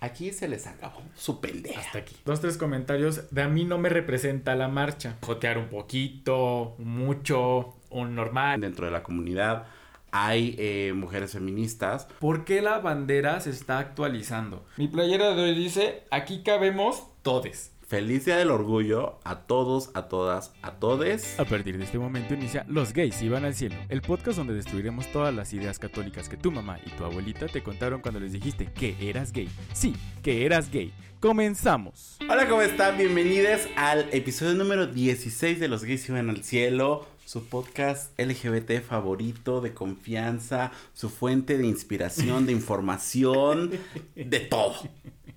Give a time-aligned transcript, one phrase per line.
[0.00, 1.80] Aquí se les acabó su pendeja.
[1.80, 2.16] Hasta aquí.
[2.24, 3.30] Dos, tres comentarios.
[3.34, 5.16] De a mí no me representa la marcha.
[5.22, 8.60] Jotear un poquito, mucho, un normal.
[8.60, 9.66] Dentro de la comunidad
[10.10, 12.06] hay eh, mujeres feministas.
[12.18, 14.64] ¿Por qué la bandera se está actualizando?
[14.76, 17.72] Mi playera de hoy dice, aquí cabemos todes.
[17.88, 21.40] Feliz Día del Orgullo a todos, a todas, a todes.
[21.40, 25.10] A partir de este momento inicia Los Gays Iban al Cielo, el podcast donde destruiremos
[25.10, 28.66] todas las ideas católicas que tu mamá y tu abuelita te contaron cuando les dijiste
[28.74, 29.48] que eras gay.
[29.72, 30.92] Sí, que eras gay.
[31.18, 32.18] Comenzamos.
[32.28, 32.98] Hola, ¿cómo están?
[32.98, 39.62] Bienvenidos al episodio número 16 de Los Gays Iban al Cielo, su podcast LGBT favorito,
[39.62, 43.70] de confianza, su fuente de inspiración, de información,
[44.14, 44.74] de todo.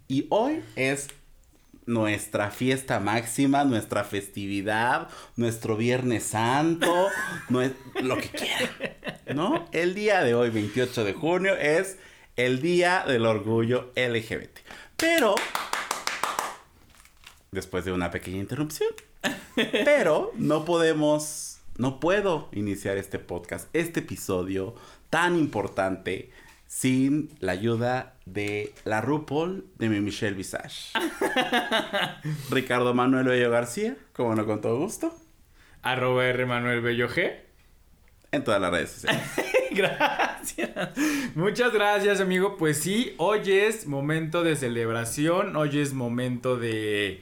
[0.09, 1.08] Y hoy es
[1.85, 7.08] nuestra fiesta máxima, nuestra festividad, nuestro Viernes Santo,
[7.49, 8.70] lo que quieran,
[9.35, 9.67] ¿no?
[9.72, 11.98] El día de hoy, 28 de junio, es
[12.36, 14.59] el Día del Orgullo LGBT.
[14.95, 15.36] Pero,
[17.52, 18.89] después de una pequeña interrupción,
[19.55, 24.75] pero no podemos, no puedo iniciar este podcast, este episodio
[25.09, 26.31] tan importante
[26.72, 30.97] sin la ayuda de la RuPaul de mi Michelle Visage.
[32.50, 35.14] Ricardo Manuel Bello García, como no con todo gusto.
[35.81, 37.36] Arroba R Manuel Bello G.
[38.31, 39.22] En todas las redes sociales.
[39.72, 40.69] gracias.
[41.36, 42.55] Muchas gracias, amigo.
[42.55, 47.22] Pues sí, hoy es momento de celebración, hoy es momento de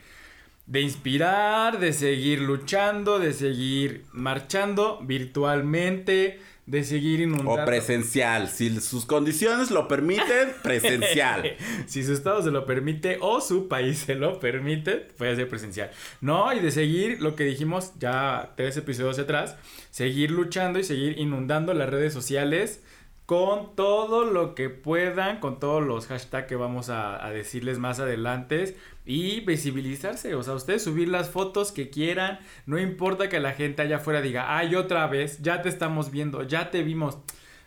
[0.67, 6.39] de inspirar, de seguir luchando, de seguir marchando virtualmente,
[6.69, 7.63] de seguir inundando.
[7.63, 11.55] O presencial, si sus condiciones lo permiten, presencial.
[11.87, 15.89] si su estado se lo permite o su país se lo permite, puede ser presencial.
[16.21, 19.55] No, y de seguir lo que dijimos ya tres episodios atrás,
[19.89, 22.83] seguir luchando y seguir inundando las redes sociales
[23.29, 27.99] con todo lo que puedan, con todos los hashtags que vamos a, a, decirles más
[27.99, 33.51] adelante y visibilizarse, o sea, ustedes subir las fotos que quieran, no importa que la
[33.51, 37.19] gente allá afuera diga, ay, otra vez, ya te estamos viendo, ya te vimos,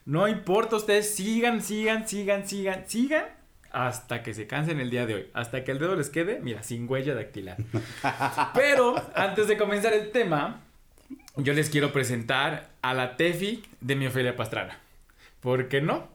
[0.05, 3.27] no importa, ustedes sigan, sigan, sigan, sigan, sigan
[3.71, 6.65] hasta que se cansen el día de hoy, hasta que el dedo les quede, mira,
[6.65, 7.57] sin huella dactilar.
[8.57, 10.61] Pero antes de comenzar el tema,
[11.37, 14.83] yo les quiero presentar a la Tefi de mi Ofelia Pastrana.
[15.43, 16.09] ¿Por qué no?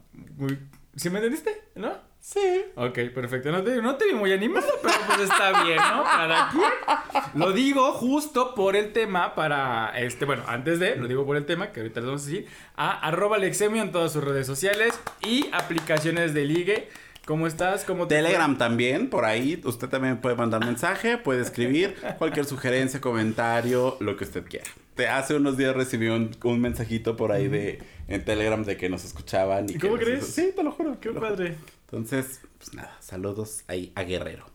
[0.95, 1.61] ¿Sí me entendiste?
[1.75, 1.91] ¿No?
[2.21, 2.63] Sí.
[2.75, 3.51] Ok, perfecto.
[3.51, 6.03] No te, no te vi muy animado, pero pues está bien, ¿no?
[6.03, 7.31] Para quién.
[7.35, 11.45] Lo digo justo por el tema para, este, bueno, antes de, lo digo por el
[11.45, 14.99] tema, que ahorita les vamos a decir, a arroba Alexemio en todas sus redes sociales
[15.21, 16.89] y aplicaciones de ligue.
[17.27, 17.83] ¿Cómo estás?
[17.83, 18.57] ¿Cómo te Telegram fue?
[18.57, 19.61] también, por ahí.
[19.65, 24.65] Usted también puede mandar mensaje, puede escribir cualquier sugerencia, comentario, lo que usted quiera.
[24.95, 28.87] Te, hace unos días recibí un, un mensajito por ahí de en Telegram de que
[28.87, 29.69] nos escuchaban.
[29.69, 30.25] ¿Y, ¿Y cómo crees?
[30.25, 31.01] Sí, te lo juro.
[31.01, 31.55] Qué padre.
[31.81, 34.45] Entonces, pues nada, saludos ahí a Guerrero.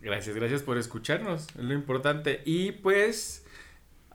[0.00, 2.42] Gracias, gracias por escucharnos, es lo importante.
[2.44, 3.44] Y pues,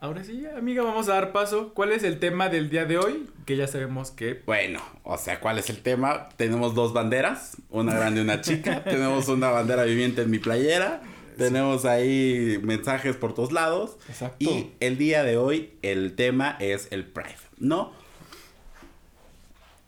[0.04, 1.72] ahora sí, amiga, vamos a dar paso.
[1.72, 3.26] ¿Cuál es el tema del día de hoy?
[3.46, 4.42] Que ya sabemos que...
[4.44, 6.28] Bueno, o sea, ¿cuál es el tema?
[6.36, 8.84] Tenemos dos banderas, una grande y una chica.
[8.84, 11.00] Tenemos una bandera viviente en mi playera.
[11.38, 13.96] Tenemos ahí mensajes por todos lados.
[14.10, 14.36] Exacto.
[14.44, 17.90] Y el día de hoy el tema es el Pride, ¿no?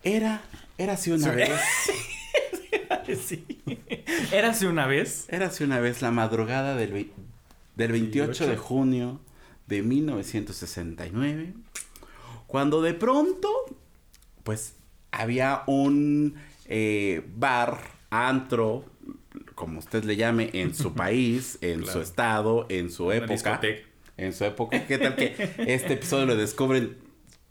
[0.03, 0.41] Era,
[0.78, 1.37] era así una sí.
[1.37, 1.50] vez.
[3.22, 3.44] sí.
[4.33, 5.27] Érase una vez.
[5.28, 7.10] Érase una vez la madrugada del,
[7.75, 8.50] del 28 18.
[8.50, 9.21] de junio
[9.66, 11.53] de 1969.
[12.47, 13.49] Cuando de pronto,
[14.44, 14.77] pues
[15.10, 17.78] había un eh, bar,
[18.10, 18.84] antro,
[19.54, 21.93] como usted le llame, en su país, en claro.
[21.93, 23.32] su estado, en su Una época.
[23.32, 23.88] discoteca.
[24.16, 24.87] En su época.
[24.87, 26.97] ¿Qué tal que este episodio lo descubren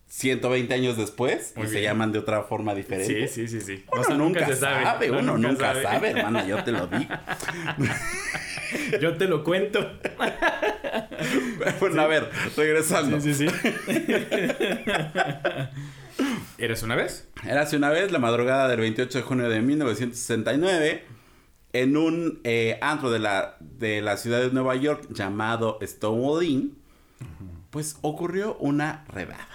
[0.08, 3.28] 120 años después Muy y se llaman de otra forma diferente?
[3.28, 3.86] Sí, sí, sí, sí.
[3.92, 6.10] Uno O sea, nunca, se sabe, uno nunca nunca sabe, sabe.
[6.12, 7.10] hermano, yo te lo digo.
[9.00, 9.80] Yo te lo cuento.
[11.80, 13.20] bueno, a ver, regresando.
[13.20, 13.56] Sí, sí, sí.
[16.58, 17.28] ¿Eres una vez?
[17.46, 21.04] Érase una vez, la madrugada del 28 de junio de 1969,
[21.74, 26.78] en un eh, antro de la, de la ciudad de Nueva York llamado Stonewall Inn,
[27.70, 29.50] pues ocurrió una redada,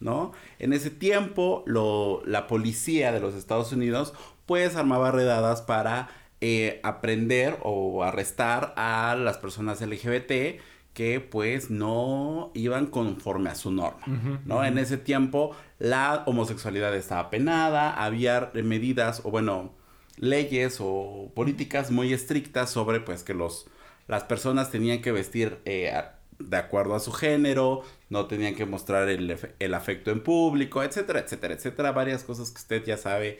[0.00, 0.32] ¿no?
[0.58, 4.12] En ese tiempo, lo, la policía de los Estados Unidos,
[4.46, 6.08] pues armaba redadas para
[6.40, 10.60] eh, aprender o arrestar a las personas LGBT
[10.94, 14.06] que pues no iban conforme a su norma,
[14.44, 14.64] ¿no?
[14.64, 19.72] En ese tiempo la homosexualidad estaba penada, había medidas o bueno,
[20.16, 23.66] leyes o políticas muy estrictas sobre pues que los
[24.08, 25.92] las personas tenían que vestir eh,
[26.38, 31.20] de acuerdo a su género, no tenían que mostrar el, el afecto en público, etcétera,
[31.20, 33.38] etcétera, etcétera, varias cosas que usted ya sabe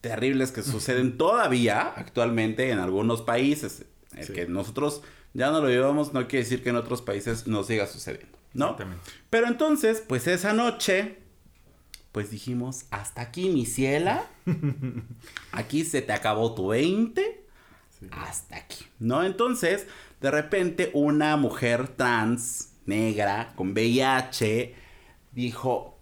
[0.00, 3.86] terribles que suceden todavía actualmente en algunos países.
[4.14, 5.02] El que nosotros
[5.34, 8.76] ya no lo llevamos no quiere decir que en otros países no siga sucediendo, ¿no?
[9.30, 11.18] Pero entonces, pues esa noche,
[12.12, 14.26] pues dijimos, hasta aquí mi ciela,
[15.52, 17.44] aquí se te acabó tu 20,
[18.12, 19.24] hasta aquí, ¿no?
[19.24, 19.86] Entonces,
[20.20, 24.74] de repente una mujer trans, negra, con VIH,
[25.32, 25.98] dijo,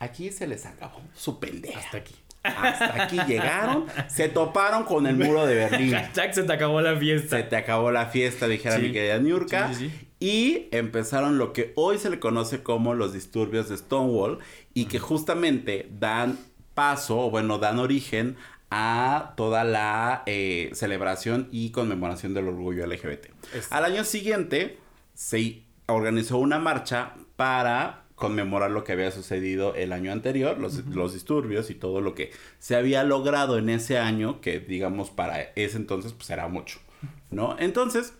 [0.00, 1.78] aquí se les acabó su pendeja.
[1.78, 2.14] Hasta aquí.
[2.42, 5.92] Hasta aquí llegaron, se toparon con el muro de Berlín.
[5.94, 7.36] Hashtag se te acabó la fiesta.
[7.38, 8.82] Se te acabó la fiesta, dijera Sí.
[8.82, 9.68] mi querida Niurka.
[9.74, 10.04] Sí, sí, sí.
[10.20, 14.38] Y empezaron lo que hoy se le conoce como los disturbios de Stonewall
[14.74, 16.38] y que justamente dan
[16.74, 18.36] paso, o bueno, dan origen
[18.70, 23.26] a toda la eh, celebración y conmemoración del orgullo LGBT.
[23.54, 24.78] Es- Al año siguiente
[25.14, 31.14] se organizó una marcha para conmemorar lo que había sucedido el año anterior, los, los
[31.14, 35.76] disturbios y todo lo que se había logrado en ese año, que digamos para ese
[35.76, 36.80] entonces pues era mucho,
[37.30, 37.56] ¿no?
[37.58, 38.12] Entonces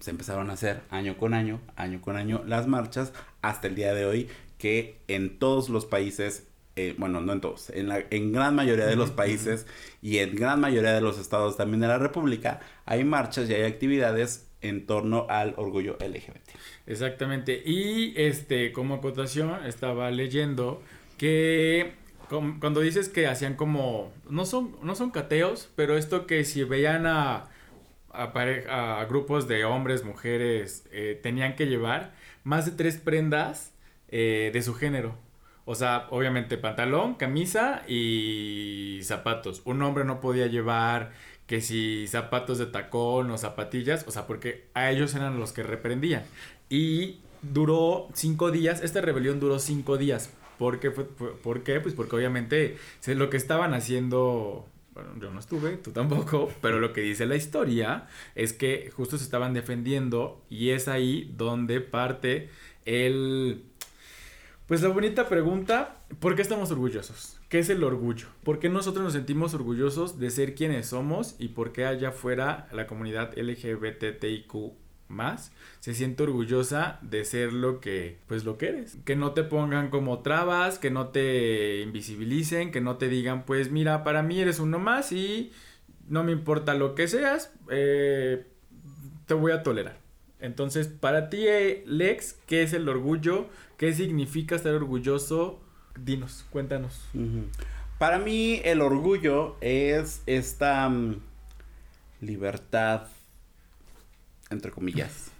[0.00, 3.94] se empezaron a hacer año con año, año con año las marchas hasta el día
[3.94, 4.28] de hoy
[4.58, 6.46] que en todos los países,
[6.76, 9.66] eh, bueno, no en todos, en, la, en gran mayoría de los países
[10.02, 13.62] y en gran mayoría de los estados también de la República hay marchas y hay
[13.62, 16.48] actividades en torno al orgullo LGBT.
[16.88, 17.62] Exactamente.
[17.64, 20.82] Y este, como acotación, estaba leyendo
[21.18, 21.92] que
[22.60, 24.12] cuando dices que hacían como.
[24.30, 27.48] No son, no son cateos, pero esto que si veían a.
[28.12, 32.14] A, pare- a grupos de hombres, mujeres, eh, tenían que llevar
[32.44, 33.72] más de tres prendas
[34.08, 35.16] eh, de su género.
[35.66, 39.62] O sea, obviamente pantalón, camisa y zapatos.
[39.66, 41.12] Un hombre no podía llevar
[41.46, 45.62] que si zapatos de tacón o zapatillas, o sea, porque a ellos eran los que
[45.62, 46.24] reprendían.
[46.68, 50.30] Y duró cinco días, esta rebelión duró cinco días.
[50.58, 50.90] ¿Por qué?
[50.90, 51.80] ¿Por qué?
[51.80, 52.76] Pues porque obviamente
[53.06, 57.36] lo que estaban haciendo, bueno, yo no estuve, tú tampoco, pero lo que dice la
[57.36, 62.50] historia es que justo se estaban defendiendo y es ahí donde parte
[62.84, 63.62] el...
[64.66, 67.38] Pues la bonita pregunta, ¿por qué estamos orgullosos?
[67.48, 68.26] ¿Qué es el orgullo?
[68.44, 72.68] ¿Por qué nosotros nos sentimos orgullosos de ser quienes somos y por qué allá afuera
[72.72, 74.52] la comunidad LGBTIQ
[75.08, 78.98] más se siente orgullosa de ser lo que pues lo que eres.
[79.04, 83.70] Que no te pongan como trabas que no te invisibilicen que no te digan pues
[83.70, 85.52] mira para mí eres uno más y
[86.08, 88.46] no me importa lo que seas eh,
[89.26, 89.98] te voy a tolerar
[90.40, 95.60] entonces para ti eh, Lex qué es el orgullo qué significa estar orgulloso
[96.04, 97.00] dinos cuéntanos.
[97.98, 101.20] Para mí el orgullo es esta mm,
[102.20, 103.08] libertad,
[104.50, 105.30] entre comillas,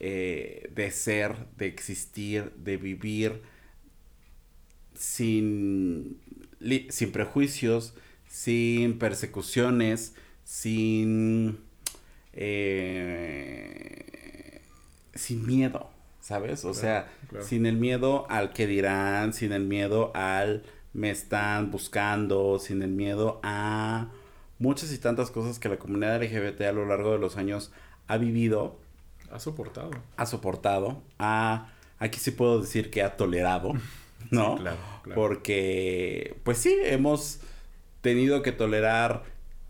[0.00, 3.42] eh, de ser, de existir, de vivir
[4.94, 6.18] sin,
[6.90, 7.94] sin prejuicios,
[8.26, 10.14] sin persecuciones,
[10.44, 11.60] sin,
[12.32, 14.60] eh,
[15.14, 15.90] sin miedo,
[16.20, 16.64] ¿sabes?
[16.64, 17.44] O Claro, sea, claro.
[17.44, 22.90] sin el miedo al que dirán, sin el miedo al me están buscando, sin el
[22.90, 24.10] miedo a
[24.58, 27.72] muchas y tantas cosas que la comunidad LGBT a lo largo de los años
[28.08, 28.78] ha vivido,
[29.30, 31.68] has soportado ha soportado, ha,
[31.98, 33.74] aquí sí puedo decir que ha tolerado,
[34.30, 34.56] ¿no?
[34.56, 35.20] Sí, claro, claro.
[35.20, 37.40] Porque, pues sí, hemos
[38.00, 39.22] tenido que tolerar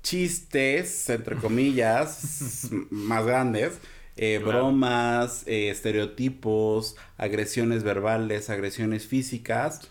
[0.02, 3.78] chistes, entre comillas, más grandes,
[4.16, 4.58] eh, Claro.
[4.58, 9.88] bromas, eh, estereotipos, agresiones verbales, agresiones físicas,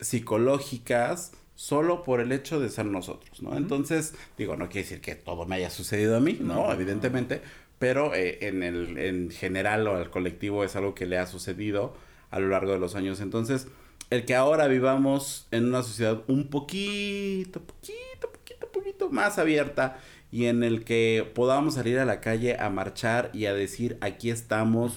[0.00, 3.54] psicológicas, solo por el hecho de ser nosotros, ¿no?
[3.54, 7.42] Entonces, digo, no quiere decir que todo me haya sucedido a mí, no, Evidentemente,
[7.78, 11.92] pero eh, en el en general o al colectivo es algo que le ha sucedido
[12.30, 13.20] a lo largo de los años.
[13.20, 13.68] Entonces,
[14.08, 19.98] el que ahora vivamos en una sociedad un poquito, poquito, poquito, poquito más abierta
[20.32, 24.30] y en el que podamos salir a la calle a marchar y a decir, aquí
[24.30, 24.94] estamos,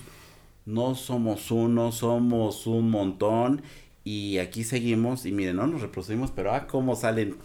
[0.66, 3.64] no somos uno, somos un montón
[4.04, 7.36] y aquí seguimos y miren, no nos reproducimos, pero ah, cómo salen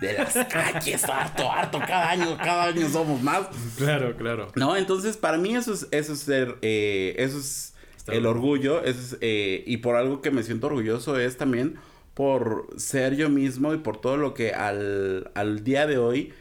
[0.00, 3.46] de las calles, harto, harto, cada año, cada año somos más.
[3.76, 8.12] claro claro No, entonces para mí eso es, eso es ser, eh, eso es Está
[8.12, 8.30] el bien.
[8.32, 11.76] orgullo, eso es, eh, y por algo que me siento orgulloso es también
[12.12, 16.32] por ser yo mismo y por todo lo que al, al día de hoy,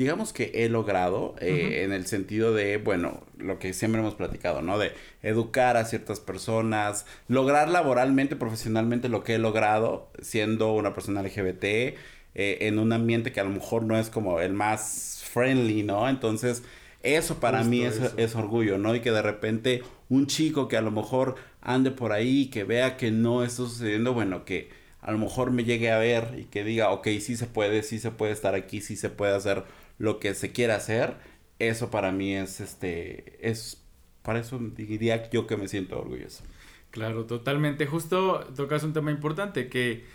[0.00, 4.62] digamos que he logrado, eh, en el sentido de, bueno, lo que siempre hemos platicado,
[4.62, 4.78] ¿no?
[4.78, 4.92] De
[5.22, 11.64] educar a ciertas personas, lograr laboralmente, profesionalmente lo que he logrado siendo una persona LGBT,
[11.64, 11.96] eh,
[12.34, 16.08] en un ambiente que a lo mejor no es como el más friendly, ¿no?
[16.08, 16.62] Entonces,
[17.02, 18.14] eso para Justo mí es, eso.
[18.16, 18.94] es orgullo, ¿no?
[18.94, 22.96] Y que de repente un chico que a lo mejor ande por ahí, que vea
[22.96, 24.70] que no está sucediendo, bueno, que
[25.02, 27.98] a lo mejor me llegue a ver y que diga, ok, sí se puede, sí
[27.98, 29.64] se puede estar aquí, sí se puede hacer
[30.00, 31.14] lo que se quiera hacer,
[31.58, 33.84] eso para mí es, este, es,
[34.22, 36.42] para eso diría yo que me siento orgulloso.
[36.90, 37.86] Claro, totalmente.
[37.86, 40.06] Justo tocas un tema importante que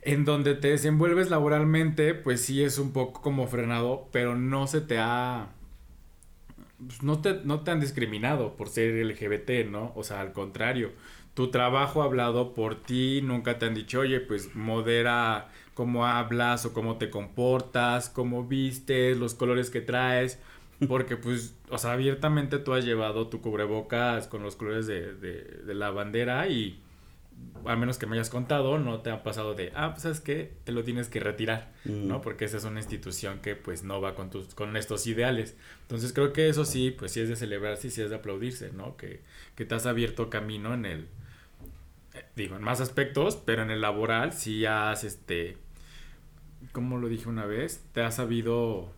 [0.00, 4.80] en donde te desenvuelves laboralmente, pues sí es un poco como frenado, pero no se
[4.80, 5.50] te ha...
[6.78, 9.92] Pues no te, no te han discriminado por ser LGBT, ¿no?
[9.94, 10.90] O sea, al contrario,
[11.34, 16.66] tu trabajo ha hablado por ti, nunca te han dicho, oye, pues modera cómo hablas
[16.66, 20.38] o cómo te comportas, cómo vistes, los colores que traes,
[20.88, 25.42] porque pues, o sea, abiertamente tú has llevado tu cubrebocas con los colores de, de,
[25.42, 26.78] de la bandera y
[27.64, 30.52] al menos que me hayas contado, no te ha pasado de, ah, pues sabes que
[30.64, 32.18] te lo tienes que retirar, ¿no?
[32.18, 32.22] Mm.
[32.22, 35.56] Porque esa es una institución que pues no va con tus, con estos ideales.
[35.82, 38.72] Entonces creo que eso sí, pues sí es de celebrarse y sí es de aplaudirse,
[38.72, 38.96] ¿no?
[38.96, 39.20] Que,
[39.54, 41.06] que te has abierto camino en el,
[42.36, 45.56] digo, en más aspectos, pero en el laboral sí has, este,
[46.72, 48.90] como lo dije una vez, te has sabido,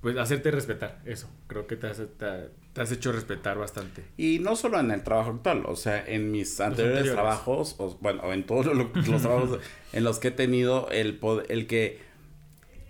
[0.00, 1.30] pues, hacerte respetar, eso.
[1.46, 4.04] Creo que te has, te, has hecho respetar bastante.
[4.16, 8.32] Y no solo en el trabajo actual, o sea, en mis anteriores, trabajos, o, bueno,
[8.32, 9.58] en todos los, trabajos
[9.92, 12.00] en los que he tenido, el, el que,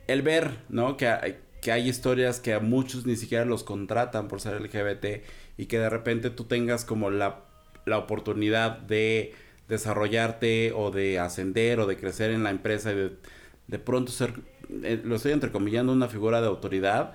[0.07, 0.97] el ver, ¿no?
[0.97, 5.23] Que que hay historias que a muchos ni siquiera los contratan por ser LGBT
[5.57, 7.45] y que de repente tú tengas como la
[7.87, 9.35] la oportunidad de
[9.69, 13.17] desarrollarte o de ascender o de crecer en la empresa y de,
[13.69, 14.35] de pronto ser,
[14.83, 17.15] eh, lo estoy entrecomillando, una figura de autoridad,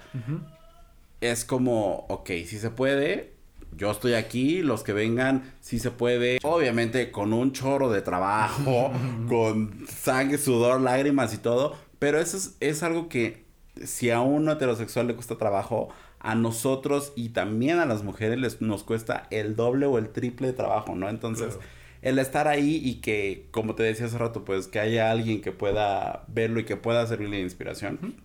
[1.22, 3.34] es como, ok, si se puede,
[3.76, 8.92] yo estoy aquí, los que vengan, si se puede, obviamente con un chorro de trabajo,
[9.28, 13.44] con sangre, sudor, lágrimas y todo, pero eso es, es algo que
[13.84, 18.62] si a un heterosexual le cuesta trabajo, a nosotros y también a las mujeres les,
[18.62, 21.10] nos cuesta el doble o el triple de trabajo, ¿no?
[21.10, 21.60] Entonces,
[22.02, 25.52] el estar ahí y que, como te decía hace rato, pues que haya alguien que
[25.52, 28.16] pueda verlo y que pueda servirle de inspiración,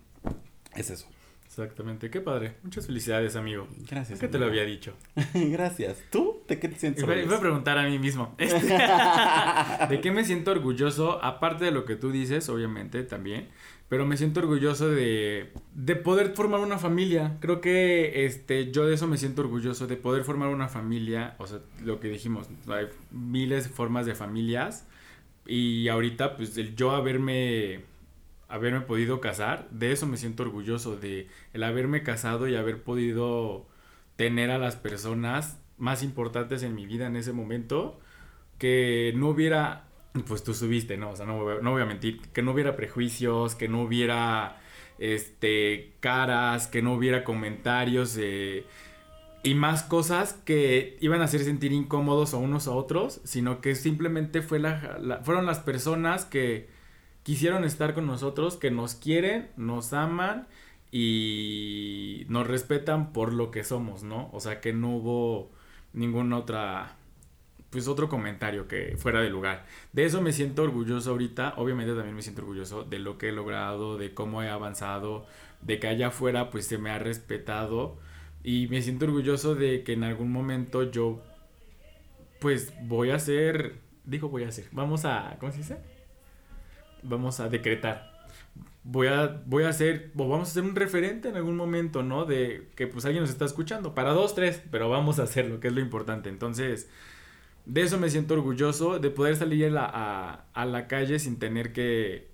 [0.75, 1.07] es eso.
[1.51, 2.53] Exactamente, qué padre.
[2.63, 3.67] Muchas felicidades, amigo.
[3.89, 4.19] Gracias.
[4.19, 4.93] ¿Qué te lo había dicho?
[5.33, 5.97] Gracias.
[6.09, 6.43] ¿Tú?
[6.47, 7.27] ¿De qué te sientes orgulloso?
[7.27, 8.33] Voy a preguntar a mí mismo.
[8.37, 8.77] Este,
[9.89, 11.21] ¿De qué me siento orgulloso?
[11.21, 13.49] Aparte de lo que tú dices, obviamente, también
[13.91, 17.35] pero me siento orgulloso de, de poder formar una familia.
[17.41, 21.35] Creo que este, yo de eso me siento orgulloso, de poder formar una familia.
[21.39, 24.87] O sea, lo que dijimos, hay miles de formas de familias.
[25.45, 27.81] Y ahorita, pues, el yo haberme,
[28.47, 33.67] haberme podido casar, de eso me siento orgulloso, de el haberme casado y haber podido
[34.15, 37.99] tener a las personas más importantes en mi vida en ese momento,
[38.57, 39.90] que no hubiera
[40.27, 41.11] pues tú subiste, ¿no?
[41.11, 44.61] O sea, no, voy a mentir, que no hubiera prejuicios, que no hubiera,
[44.99, 48.17] este, caras, que no hubiera comentarios
[49.43, 53.75] y más cosas que iban a hacer sentir incómodos a unos a otros, sino que
[53.75, 56.69] simplemente fue la, fueron las personas que
[57.23, 60.47] quisieron estar con nosotros, que nos quieren, nos aman
[60.91, 64.29] y nos respetan por lo que somos, ¿no?
[64.33, 65.51] O sea, que no hubo
[65.93, 66.97] ninguna otra
[67.71, 69.65] pues otro comentario que fuera de lugar.
[69.93, 71.55] De eso me siento orgulloso ahorita.
[71.57, 75.25] Obviamente también me siento orgulloso de lo que he logrado, de cómo he avanzado,
[75.61, 77.97] de que allá afuera pues se me ha respetado
[78.43, 81.23] y me siento orgulloso de que en algún momento yo
[82.39, 85.77] pues voy a hacer, digo voy a hacer, vamos a, ¿cómo se dice?
[87.03, 88.11] Vamos a decretar.
[88.83, 92.25] Voy a, voy a hacer, o vamos a hacer un referente en algún momento, ¿no?
[92.25, 95.67] De que pues alguien nos está escuchando, para dos, tres, pero vamos a hacerlo, que
[95.67, 96.29] es lo importante.
[96.29, 96.89] Entonces,
[97.65, 101.73] de eso me siento orgulloso, de poder salir a la, a, la calle sin tener
[101.73, 102.29] que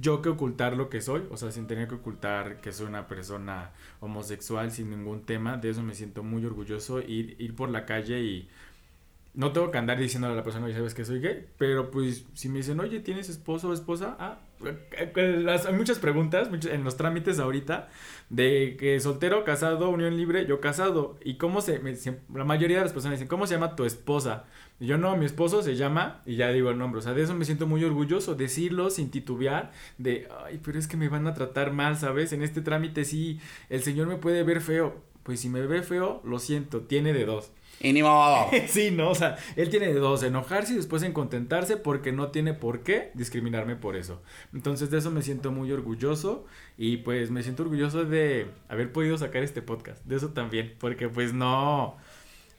[0.00, 3.06] yo que ocultar lo que soy, o sea, sin tener que ocultar que soy una
[3.06, 7.86] persona homosexual sin ningún tema, de eso me siento muy orgulloso, ir, ir por la
[7.86, 8.48] calle y
[9.34, 12.24] no tengo que andar diciéndole a la persona, ya sabes que soy gay, pero pues
[12.34, 14.16] si me dicen, oye, ¿tienes esposo o esposa?
[14.18, 17.88] Ah, hay muchas preguntas en los trámites ahorita
[18.30, 21.18] de que soltero, casado, unión libre, yo casado.
[21.24, 21.80] ¿Y cómo se,
[22.34, 24.44] La mayoría de las personas dicen, ¿cómo se llama tu esposa?
[24.80, 26.98] Y yo no, mi esposo se llama, y ya digo el nombre.
[26.98, 30.86] O sea, de eso me siento muy orgulloso, decirlo sin titubear, de, ay, pero es
[30.88, 32.32] que me van a tratar mal, ¿sabes?
[32.32, 35.02] En este trámite sí, el señor me puede ver feo.
[35.22, 37.50] Pues si me ve feo, lo siento, tiene de dos.
[37.80, 38.48] Y ni modo.
[38.68, 42.54] sí, no, o sea, él tiene dos, enojarse y después en contentarse porque no tiene
[42.54, 44.22] por qué discriminarme por eso.
[44.54, 46.46] Entonces de eso me siento muy orgulloso
[46.78, 51.08] y pues me siento orgulloso de haber podido sacar este podcast, de eso también, porque
[51.08, 51.96] pues no,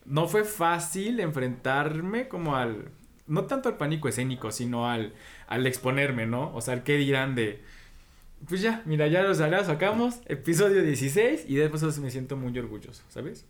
[0.04, 2.90] no fue fácil enfrentarme como al,
[3.26, 5.14] no tanto al pánico escénico, sino al,
[5.48, 6.54] al exponerme, ¿no?
[6.54, 7.62] O sea, al qué dirán de...
[8.48, 13.44] Pues ya, mira, ya lo sacamos, episodio 16 y después me siento muy orgulloso, ¿sabes?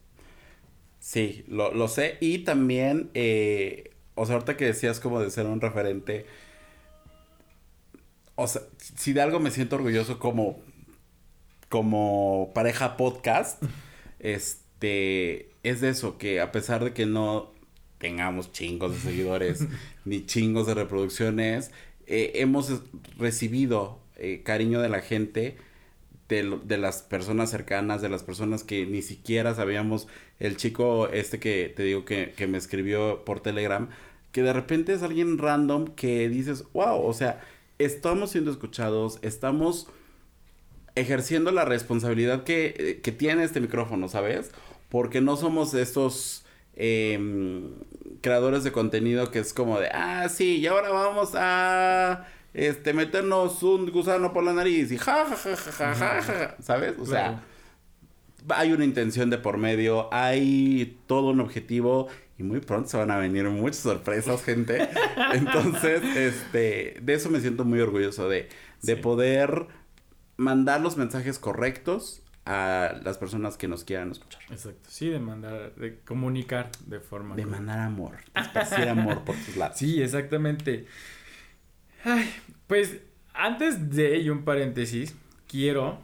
[1.00, 2.18] Sí, lo, lo sé.
[2.20, 6.26] Y también, eh, o sea, ahorita que decías como de ser un referente,
[8.34, 8.62] o sea,
[8.96, 10.60] si de algo me siento orgulloso como,
[11.68, 13.62] como pareja podcast,
[14.18, 17.52] este, es de eso, que a pesar de que no
[17.98, 19.66] tengamos chingos de seguidores
[20.04, 21.72] ni chingos de reproducciones,
[22.06, 22.80] eh, hemos
[23.18, 25.58] recibido eh, cariño de la gente,
[26.28, 30.08] de, las personas cercanas, de las personas que ni siquiera sabíamos,
[30.38, 33.88] el chico este que te digo que, me escribió por Telegram,
[34.30, 37.40] que de repente es alguien random que dices, wow, o sea,
[37.78, 39.88] estamos siendo escuchados, estamos
[40.94, 44.50] ejerciendo la responsabilidad que, eh, que tiene este micrófono, ¿sabes?
[44.90, 46.44] Porque no somos estos
[46.74, 47.18] eh,
[48.20, 53.62] creadores de contenido que es como de, ah, sí, y ahora vamos a este meternos
[53.62, 56.94] un gusano por la nariz y ja, ja, ja, ja, ja, ja, ¿sabes?
[56.98, 57.42] O sea,
[58.48, 63.10] hay una intención de por medio, hay todo un objetivo y muy pronto se van
[63.10, 64.88] a venir muchas sorpresas, gente.
[65.34, 68.48] Entonces, este, de eso me siento muy orgulloso de,
[68.82, 69.00] de sí.
[69.00, 69.66] poder
[70.36, 74.40] mandar los mensajes correctos a las personas que nos quieran escuchar.
[74.50, 77.34] Exacto, sí, de mandar, de comunicar de forma.
[77.36, 79.76] De mandar amor, de esparcir amor por tus lados.
[79.76, 80.86] Sí, exactamente.
[82.04, 82.32] Ay,
[82.66, 83.00] pues
[83.34, 85.16] antes de y un paréntesis,
[85.48, 85.98] quiero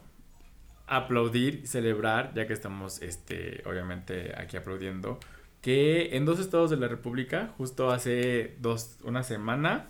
[0.87, 5.19] aplaudir y celebrar, ya que estamos, este, obviamente aquí aplaudiendo,
[5.61, 9.89] que en dos estados de la República, justo hace dos, una semana,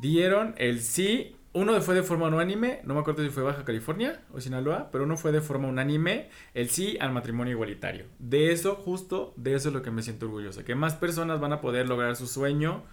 [0.00, 1.34] dieron el sí.
[1.54, 5.04] Uno fue de forma unánime, no me acuerdo si fue Baja California o Sinaloa, pero
[5.04, 8.04] uno fue de forma unánime el sí al matrimonio igualitario.
[8.18, 11.54] De eso, justo, de eso es lo que me siento orgulloso, que más personas van
[11.54, 12.84] a poder lograr su sueño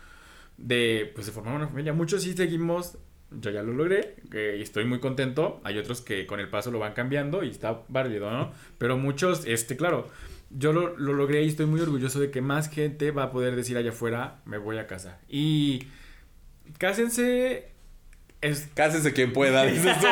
[0.57, 1.93] de, pues, de formar una familia.
[1.93, 2.97] Muchos sí seguimos,
[3.31, 5.61] yo ya lo logré, y estoy muy contento.
[5.63, 8.51] Hay otros que con el paso lo van cambiando y está válido, ¿no?
[8.77, 10.09] Pero muchos, este, claro,
[10.49, 13.55] yo lo, lo, logré y estoy muy orgulloso de que más gente va a poder
[13.55, 15.19] decir allá afuera, me voy a casar.
[15.27, 15.87] Y
[16.77, 17.71] cásense...
[18.41, 18.69] Es...
[18.73, 20.07] Cásense quien pueda, dices tú.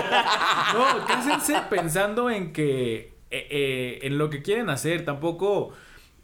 [0.73, 3.13] no, cásense pensando en que...
[3.31, 5.73] Eh, eh, en lo que quieren hacer, tampoco...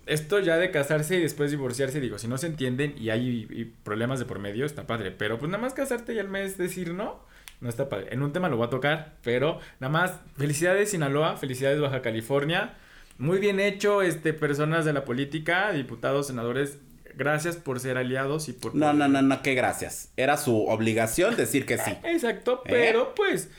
[0.05, 3.65] Esto ya de casarse y después divorciarse, digo, si no se entienden y hay y
[3.65, 5.12] problemas de por medio, está padre.
[5.12, 7.23] Pero pues nada más casarte y al mes decir no,
[7.62, 8.07] no está padre.
[8.12, 12.75] En un tema lo voy a tocar, pero nada más, felicidades Sinaloa, felicidades Baja California.
[13.19, 16.79] Muy bien hecho, este, personas de la política, diputados, senadores,
[17.15, 18.73] gracias por ser aliados y por...
[18.75, 20.12] No, no, no, no, qué gracias.
[20.15, 21.91] Era su obligación decir que sí.
[22.03, 23.13] Exacto, pero ¿Eh?
[23.15, 23.49] pues...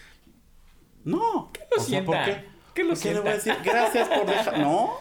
[1.04, 1.50] No.
[1.52, 2.06] Que lo sienta.
[2.06, 2.44] ¿por qué?
[2.74, 3.20] Que lo ¿Por qué le sienta.
[3.20, 4.58] voy a decir gracias por dejar...
[4.58, 4.98] No.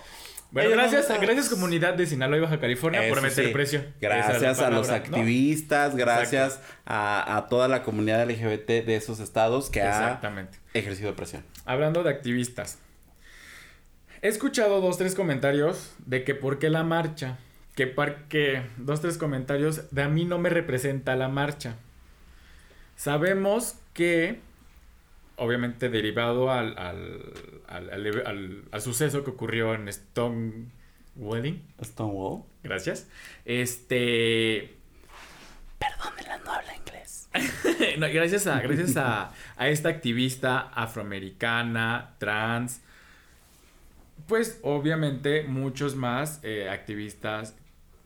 [0.52, 3.52] Bueno, gracias, no gracias comunidad de Sinaloa y Baja California por meter sí.
[3.52, 3.84] precio.
[4.02, 9.82] Gracias a los activistas, gracias a, a toda la comunidad LGBT de esos estados que
[9.82, 10.20] ha
[10.74, 11.44] ejercido presión.
[11.66, 12.80] Hablando de activistas.
[14.22, 17.38] He escuchado dos, tres comentarios de que por qué la marcha.
[17.76, 21.76] Que porque dos, tres comentarios de a mí no me representa la marcha.
[22.98, 24.42] Sabemos que,
[25.40, 27.34] obviamente derivado al, al,
[27.68, 30.68] al, al- al- al suceso que ocurrió en Stone
[31.16, 32.44] Wedding, Stonewall.
[32.64, 33.08] gracias,
[33.46, 34.78] este,
[35.80, 37.30] Perdónenla, no habla inglés.
[38.00, 42.82] no, gracias a, gracias a, a esta activista afroamericana, trans,
[44.28, 47.56] pues obviamente muchos más eh, activistas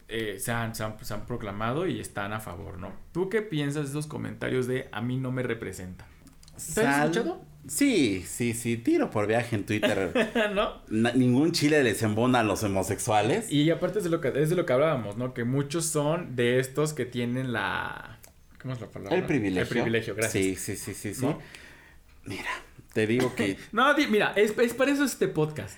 [0.08, 2.94] eh, se, han, se, han, se han proclamado y están a favor, ¿no?
[3.12, 6.06] ¿Tú qué piensas de esos comentarios de a mí no me representa?
[6.74, 7.42] ¿Te has escuchado?
[7.68, 10.12] Sí, sí, sí, tiro por viaje en Twitter.
[10.54, 10.82] ¿No?
[10.90, 13.50] Na- ningún chile les embona a los homosexuales.
[13.52, 15.34] Y aparte es de lo que, es de lo que hablábamos, ¿no?
[15.34, 18.20] Que muchos son de estos que tienen la...
[18.62, 19.18] ¿Cómo es la palabra?
[19.18, 19.62] El privilegio.
[19.62, 20.44] El privilegio, gracias.
[20.44, 21.26] Sí, sí, sí, sí, sí.
[21.26, 21.40] ¿No?
[22.26, 22.50] Mira,
[22.94, 25.78] te digo que No, di- mira, es, es para eso este podcast.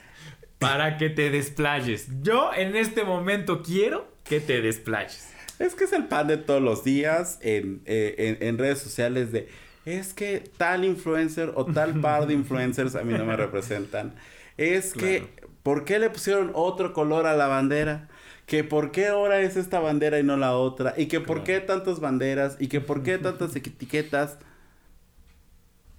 [0.58, 2.08] Para que te desplayes.
[2.24, 5.30] Yo en este momento quiero que te desplayes.
[5.60, 9.32] es que es el pan de todos los días en, eh, en, en redes sociales
[9.32, 9.48] de
[9.86, 14.16] es que tal influencer o tal par de influencers a mí no me representan.
[14.58, 15.28] Es que,
[15.64, 18.10] ¿por qué le pusieron otro color a la bandera?
[18.46, 20.94] Que por qué ahora es esta bandera y no la otra.
[20.98, 22.58] Y que por qué tantas banderas.
[22.60, 24.38] Y que por qué tantas etiquetas.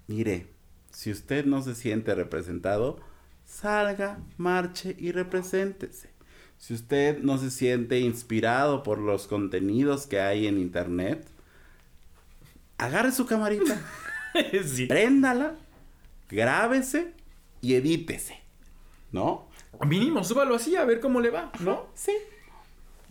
[0.07, 0.47] Mire,
[0.91, 2.99] si usted no se siente representado,
[3.45, 6.09] salga, marche y represéntese.
[6.57, 11.27] Si usted no se siente inspirado por los contenidos que hay en internet,
[12.77, 13.79] agarre su camarita,
[14.65, 14.85] sí.
[14.85, 15.55] préndala,
[16.29, 17.13] grábese
[17.61, 18.39] y edítese.
[19.11, 19.47] ¿No?
[19.85, 21.87] Mínimo, súbalo así a ver cómo le va, ¿no?
[21.93, 22.11] Sí.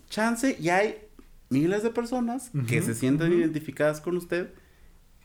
[0.09, 1.07] Chance y hay
[1.49, 3.41] miles de personas que se sienten ujú.
[3.41, 4.53] identificadas con usted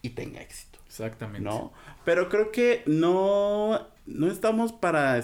[0.01, 0.79] y tenga éxito.
[0.85, 1.41] Exactamente.
[1.41, 1.71] ¿no?
[2.03, 5.21] Pero creo que no, no estamos para,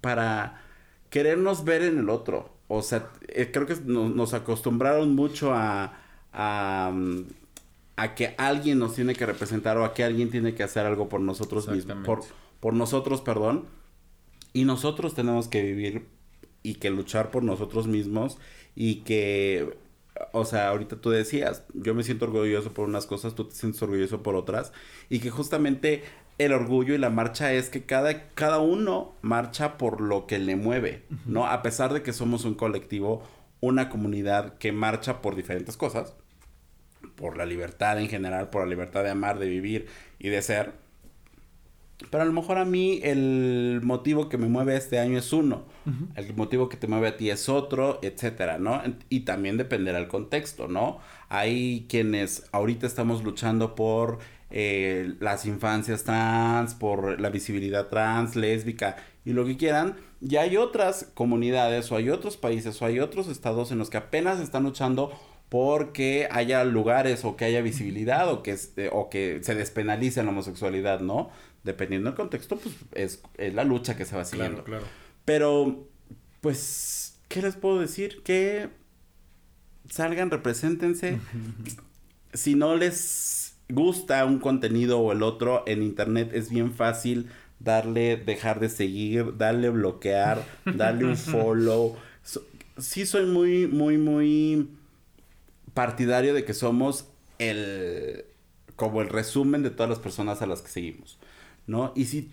[0.00, 0.62] para
[1.10, 2.54] querernos ver en el otro.
[2.68, 5.98] o sea, eh, creo que nos, acostumbraron mucho a,
[6.32, 7.24] a, mm,
[7.98, 11.08] a, que alguien nos tiene que representar o a que alguien tiene que hacer algo
[11.08, 12.20] por nosotros mismos, por,
[12.60, 13.66] por nosotros, perdón,
[14.52, 16.06] y nosotros tenemos que vivir
[16.62, 18.38] y que luchar por nosotros mismos
[18.74, 19.76] y que
[20.32, 23.80] o sea, ahorita tú decías, yo me siento orgulloso por unas cosas, tú te sientes
[23.82, 24.72] orgulloso por otras,
[25.08, 26.02] y que justamente
[26.38, 30.56] el orgullo y la marcha es que cada, cada uno marcha por lo que le
[30.56, 31.46] mueve, ¿no?
[31.46, 33.22] A pesar de que somos un colectivo,
[33.60, 36.14] una comunidad que marcha por diferentes cosas,
[37.18, 39.86] por la libertad en general, por la libertad de amar, de vivir
[40.18, 40.72] y de ser.
[42.10, 45.64] Pero a lo mejor a mí el motivo que me mueve este año es uno,
[46.14, 48.80] el motivo que te mueve a ti es otro, etcétera, ¿no?
[49.08, 51.00] Y también dependerá el contexto, ¿no?
[51.28, 58.96] Hay quienes ahorita estamos luchando por eh, las infancias trans, por la visibilidad trans, lésbica
[59.24, 59.96] y lo que quieran.
[60.20, 63.96] Y hay otras comunidades o hay otros países o hay otros estados en los que
[63.96, 65.12] apenas están luchando
[65.48, 70.30] porque haya lugares o que haya visibilidad o que, eh, o que se despenalice la
[70.30, 71.30] homosexualidad, ¿no?
[71.64, 73.22] Dependiendo del contexto, pues es,
[73.54, 74.64] la lucha que se va siguiendo.
[74.64, 74.92] Claro, claro.
[75.24, 75.88] Pero,
[76.40, 78.22] pues, ¿qué les puedo decir?
[78.22, 78.68] Que
[79.88, 81.18] salgan, represéntense.
[82.34, 88.16] si no les gusta un contenido o el otro en internet es bien fácil darle
[88.16, 91.96] dejar de seguir, darle bloquear, darle un follow.
[92.78, 94.68] sí soy muy, muy, muy
[95.78, 97.06] partidario de que somos
[97.38, 98.24] el
[98.74, 101.20] como el resumen de todas las personas a las que seguimos,
[101.68, 101.92] ¿no?
[101.94, 102.32] Y si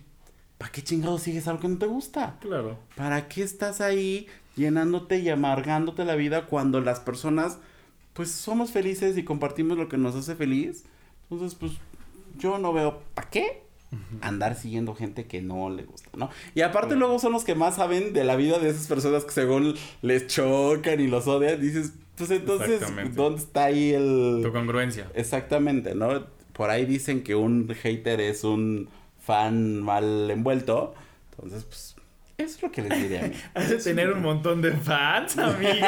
[0.58, 2.38] ¿para qué chingados sigues algo que no te gusta?
[2.40, 2.76] Claro.
[2.96, 7.58] ¿Para qué estás ahí llenándote y amargándote la vida cuando las personas
[8.14, 10.82] pues somos felices y compartimos lo que nos hace feliz?
[11.30, 11.74] Entonces, pues
[12.36, 13.62] yo no veo, ¿para qué?
[14.22, 16.30] Andar siguiendo gente que no le gusta, ¿no?
[16.56, 19.30] Y aparte luego son los que más saben de la vida de esas personas que
[19.30, 21.60] según les chocan y los odian.
[21.60, 22.80] Dices, pues entonces,
[23.14, 24.40] ¿dónde está ahí el...
[24.42, 25.10] Tu congruencia.
[25.14, 26.26] Exactamente, ¿no?
[26.52, 28.88] Por ahí dicen que un hater es un
[29.20, 30.94] fan mal envuelto.
[31.32, 31.96] Entonces, pues,
[32.38, 33.34] es lo que les diría a mí.
[33.54, 35.84] Has de tener un montón de fans, amiga.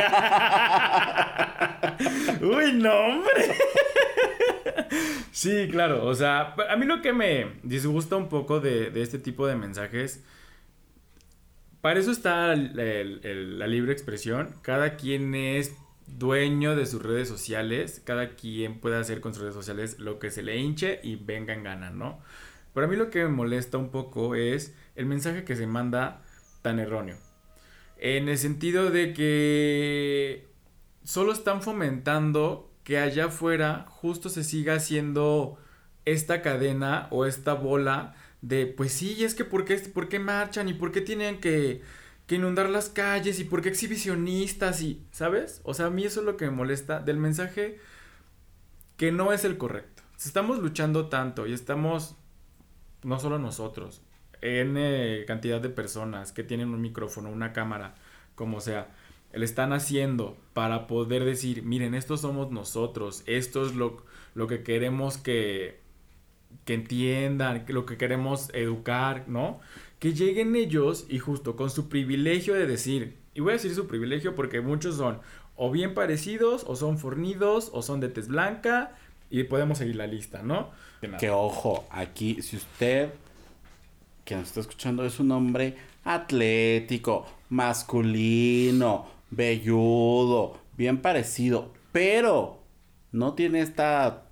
[2.43, 3.55] Uy, no, hombre.
[5.31, 9.47] Sí, claro, o sea, a mí lo que me disgusta un poco de, este tipo
[9.47, 10.25] de mensajes,
[11.81, 15.77] para eso está la libre expresión, cada quien es
[16.17, 20.31] dueño de sus redes sociales, cada quien puede hacer con sus redes sociales lo que
[20.31, 22.21] se le hinche y venga en gana, ¿no?
[22.75, 26.23] Pero a mí lo que me molesta un poco es el mensaje que se manda
[26.63, 27.17] tan erróneo.
[27.99, 30.47] En el sentido de que
[31.03, 35.59] solo están fomentando que allá afuera justo se siga haciendo
[36.05, 40.69] esta cadena o esta bola de, pues sí, es que ¿por qué, por qué marchan
[40.69, 41.83] y por qué tienen que,
[42.29, 45.61] que inundar las calles y por qué exhibicionistas y, ¿sabes?
[45.65, 47.81] O sea, a mí eso es lo que me molesta del mensaje
[48.97, 50.05] que no es el correcto.
[50.17, 52.17] Estamos luchando tanto y estamos,
[53.03, 54.03] no solo nosotros,
[54.41, 54.77] en
[55.27, 57.97] cantidad de personas que tienen un micrófono, una cámara,
[58.37, 58.89] como sea
[59.33, 64.63] le están haciendo para poder decir, miren, estos somos nosotros, esto es lo, lo que
[64.63, 65.81] queremos que,
[66.65, 69.61] que entiendan, lo que queremos educar, ¿no?
[69.99, 73.87] Que lleguen ellos y justo con su privilegio de decir, y voy a decir su
[73.87, 75.21] privilegio porque muchos son
[75.57, 78.93] o bien parecidos, o son fornidos, o son de tez blanca,
[79.29, 80.71] y podemos seguir la lista, ¿no?
[81.19, 83.11] Que ojo, aquí, si usted
[84.25, 92.63] que nos está escuchando es un hombre atlético, masculino, velludo, bien parecido, pero
[93.11, 94.27] no tiene esta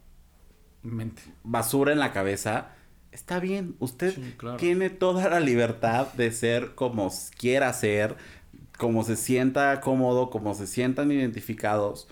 [0.82, 1.22] Mente.
[1.42, 2.75] basura en la cabeza,
[3.16, 4.14] está bien, usted
[4.58, 8.14] tiene toda la libertad de ser como quiera ser,
[8.76, 12.08] como se sienta cómodo, como se sientan identificados.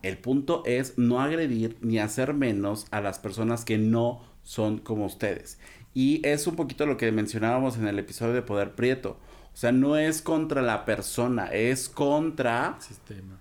[0.00, 5.06] El punto es no agredir ni hacer menos a las personas que no son como
[5.06, 5.58] ustedes.
[5.92, 9.18] Y es un poquito lo que mencionábamos en el episodio de Poder Prieto.
[9.52, 12.78] O sea, no es contra la persona, es contra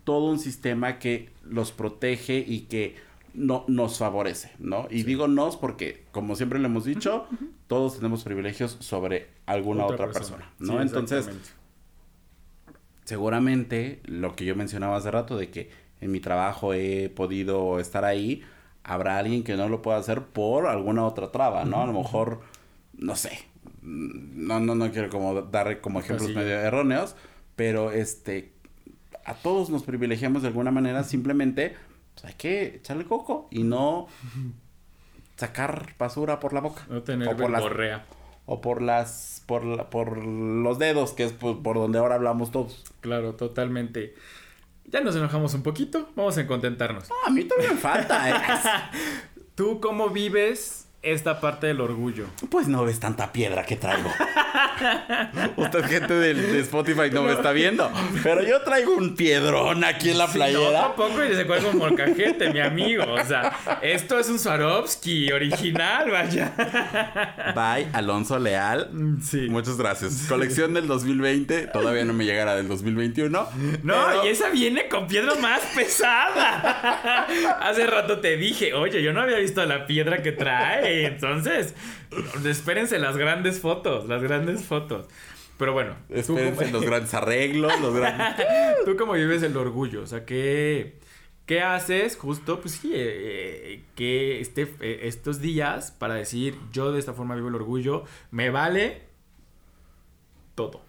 [0.04, 2.96] todo un sistema que los protege y que
[3.38, 4.88] no, nos favorece, ¿no?
[4.90, 7.28] Y digo nos porque, como siempre le hemos dicho,
[7.68, 10.82] todos tenemos privilegios sobre alguna otra, persona, ¿no?
[10.82, 11.30] Entonces,
[13.06, 15.70] seguramente lo que yo mencionaba hace rato de que
[16.02, 18.42] en mi trabajo he podido estar ahí,
[18.84, 21.84] habrá alguien que no lo pueda hacer por alguna otra traba, ¿no?
[21.84, 22.42] A lo mejor,
[22.98, 23.38] no sé,
[23.84, 27.16] no, no, no quiero como dar como ejemplos medio erróneos,
[27.56, 28.52] pero este,
[29.26, 31.76] a todos nos privilegiamos de alguna manera, simplemente
[32.22, 34.08] pues, hay que echarle coco y no
[35.36, 36.84] sacar basura por la boca.
[36.90, 37.52] No tener o por
[38.50, 42.52] o por las por, la- por los dedos, que es por, por donde ahora hablamos
[42.52, 42.84] todos.
[43.02, 44.16] Claro, totalmente.
[44.86, 47.10] Ya nos enojamos un poquito, vamos a contentarnos.
[47.12, 48.34] Ah, a mí todavía me falta, ¿eh?
[49.56, 52.28] ¿Tú cómo vives esta parte del orgullo?
[52.50, 54.10] Pues no ves tanta piedra que traigo.
[55.56, 57.92] Usted, gente de, Spotify, no, me está viendo.
[58.24, 60.82] Pero yo traigo un piedrón aquí en la Sí, no, playera.
[60.82, 63.04] tampoco y se cuál como molcajete, mi amigo.
[63.08, 66.52] O sea, esto es un Swarovski original, vaya.
[67.56, 68.90] Bye, Alonso Leal.
[69.22, 69.48] Sí.
[69.50, 70.26] Muchas gracias.
[70.28, 71.68] Colección del 2020.
[71.68, 73.48] Todavía no me llegará del 2021.
[73.84, 77.26] No, pero- y esa viene con piedra más pesada.
[77.62, 81.06] Hace rato te dije, oye, yo no había visto la piedra que trae.
[81.06, 81.74] Entonces,
[82.46, 85.06] espérense las grandes fotos, las grandes fotos.
[85.58, 88.46] Pero bueno, tú Espérense como- los grandes arreglos, los grandes...
[88.86, 90.04] ¿Tú cómo vives el orgullo?
[90.04, 91.00] O sea, ¿qué,
[91.48, 93.00] qué haces justo, pues sí, eh,
[93.74, 98.04] eh, que este, eh, estos días para decir, yo de esta forma vivo el orgullo,
[98.30, 99.02] me vale
[100.56, 100.82] todo?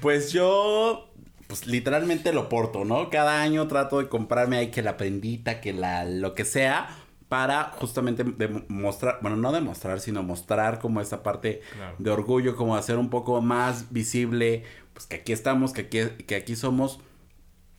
[0.00, 1.08] Pues yo,
[1.46, 3.10] pues literalmente lo porto, ¿no?
[3.10, 6.88] Cada año trato de comprarme ahí que la prendita, que la lo que sea,
[7.28, 11.96] para justamente demostrar, bueno, no demostrar, sino mostrar como esa parte Claro.
[11.98, 14.62] de orgullo, como hacer un poco más visible,
[14.92, 17.00] pues que aquí estamos, que aquí, que aquí somos,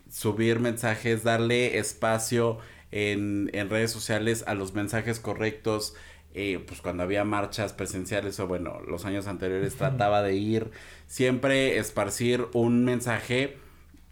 [0.09, 2.57] subir mensajes, darle espacio
[2.91, 5.93] en, en redes sociales a los mensajes correctos.
[6.33, 10.69] eh, pues cuando había marchas presenciales o bueno, los años anteriores trataba de ir
[11.07, 13.57] siempre esparcir un mensaje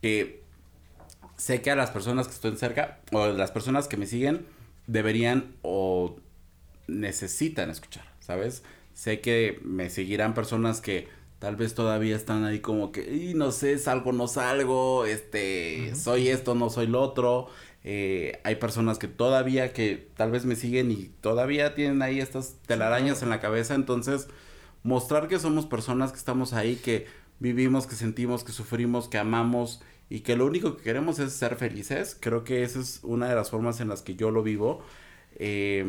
[0.02, 0.42] que
[1.36, 4.46] sé que a las personas que estoy cerca o las personas que me siguen
[4.88, 6.18] deberían o
[6.88, 8.64] necesitan escuchar, ¿sabes?
[8.94, 11.08] Sé que me seguirán personas que
[11.40, 16.30] tal vez todavía están ahí como que, "Y no sé, salgo, no salgo, este, soy
[16.30, 17.50] esto, no soy lo otro.
[17.84, 22.56] Eh, hay personas que todavía que tal vez me siguen y todavía tienen ahí estas
[22.66, 24.28] telarañas en la cabeza, entonces
[24.82, 27.06] mostrar que somos personas que estamos ahí, que
[27.40, 31.56] vivimos, que sentimos, que sufrimos, que amamos y que lo único que queremos es ser
[31.56, 32.18] felices.
[32.20, 34.84] Creo que esa es una de las formas en las que yo lo vivo.
[35.38, 35.84] Eh,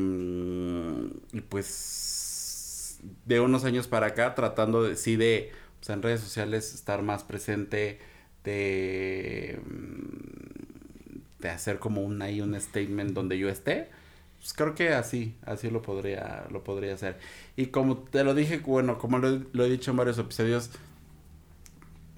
[1.32, 6.74] y pues de unos años para acá tratando de, sí de pues, en redes sociales
[6.74, 7.98] estar más presente,
[8.44, 13.90] de, mm, de hacer como un ahí un statement donde yo esté.
[14.38, 17.18] Pues creo que así, así lo podría, lo podría hacer.
[17.56, 20.70] Y como te lo dije, bueno, como lo, lo he dicho en varios episodios,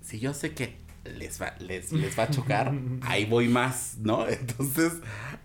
[0.03, 4.27] si yo sé que les va, les, les va a chocar, ahí voy más, ¿no?
[4.29, 4.93] Entonces,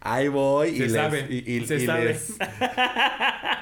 [0.02, 2.06] ahí voy y Se les, sabe, y, y- se y sabe.
[2.06, 2.34] les-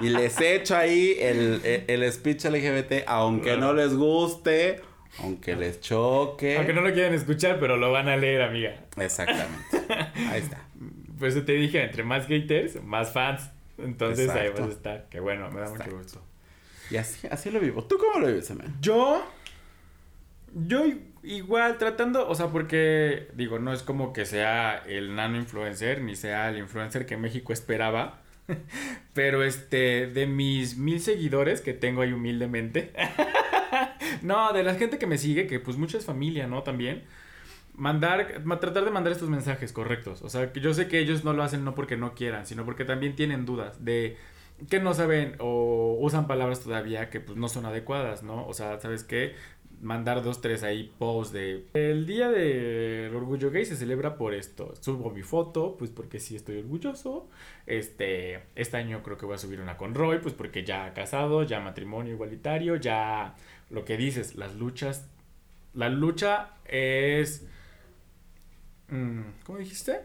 [0.00, 4.80] y les echo ahí el, el, el speech LGBT, aunque no les guste,
[5.20, 6.56] aunque les choque.
[6.56, 8.76] Aunque no lo quieran escuchar, pero lo van a leer, amiga.
[8.96, 9.94] Exactamente.
[10.30, 10.64] Ahí está.
[11.18, 13.50] Por eso te dije, entre más haters, más fans.
[13.78, 14.62] Entonces ahí Exacto.
[14.62, 15.08] vas a estar.
[15.08, 15.84] Que bueno, me da Exacto.
[15.86, 16.22] mucho gusto.
[16.90, 17.84] Y así, así lo vivo.
[17.84, 18.64] ¿Tú cómo lo vives, Emma?
[18.80, 19.24] Yo.
[20.54, 20.84] Yo
[21.22, 26.16] igual tratando, o sea, porque digo, no es como que sea el nano influencer, ni
[26.16, 28.22] sea el influencer que México esperaba.
[29.14, 32.92] Pero este, de mis mil seguidores que tengo ahí humildemente.
[34.22, 36.62] no, de la gente que me sigue, que pues mucha es familia, ¿no?
[36.62, 37.04] También.
[37.74, 40.22] Mandar, ma- tratar de mandar estos mensajes correctos.
[40.22, 42.64] O sea, que yo sé que ellos no lo hacen no porque no quieran, sino
[42.64, 44.16] porque también tienen dudas de
[44.68, 48.46] que no saben o usan palabras todavía que pues no son adecuadas, ¿no?
[48.46, 49.36] O sea, ¿sabes qué?
[49.80, 51.66] Mandar dos, tres ahí posts de...
[51.72, 54.74] El día del orgullo gay se celebra por esto.
[54.80, 57.28] Subo mi foto, pues porque sí estoy orgulloso.
[57.66, 61.44] Este, este año creo que voy a subir una con Roy, pues porque ya casado,
[61.44, 63.36] ya matrimonio igualitario, ya
[63.70, 65.08] lo que dices, las luchas...
[65.74, 67.46] La lucha es...
[68.88, 70.00] mm, ¿Cómo dijiste?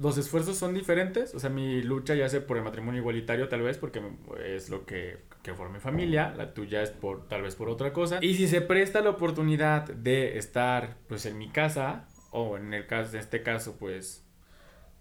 [0.00, 1.34] los esfuerzos son diferentes.
[1.34, 4.02] O sea, mi lucha ya sea por el matrimonio igualitario, tal vez, porque
[4.44, 6.34] es lo que, que forma mi familia.
[6.36, 8.18] La tuya es por, tal vez por otra cosa.
[8.20, 12.86] Y si se presta la oportunidad de estar, pues, en mi casa, o en el
[12.86, 14.24] caso, en este caso, pues,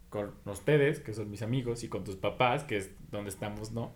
[0.09, 3.93] con ustedes, que son mis amigos, y con tus papás, que es donde estamos, ¿no?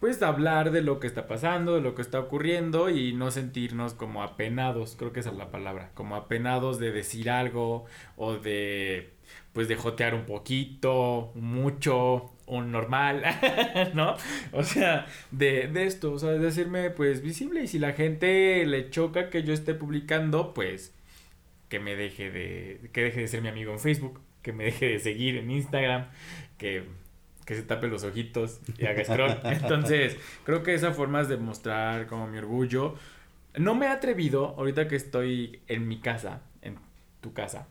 [0.00, 3.94] Pues hablar de lo que está pasando, de lo que está ocurriendo y no sentirnos
[3.94, 7.84] como apenados, creo que esa es la palabra, como apenados de decir algo
[8.16, 9.12] o de
[9.52, 13.24] pues de jotear un poquito, mucho, un normal,
[13.94, 14.14] ¿no?
[14.52, 18.64] O sea, de, de esto, o sea, de hacerme pues visible y si la gente
[18.66, 20.94] le choca que yo esté publicando, pues
[21.68, 24.86] que me deje de, que deje de ser mi amigo en Facebook, que me deje
[24.88, 26.08] de seguir en Instagram,
[26.56, 26.84] que,
[27.48, 29.34] que se tape los ojitos y haga scroll.
[29.44, 32.94] Entonces, creo que esa forma es de mostrar como mi orgullo.
[33.56, 36.76] No me he atrevido, ahorita que estoy en mi casa, en
[37.22, 37.66] tu casa,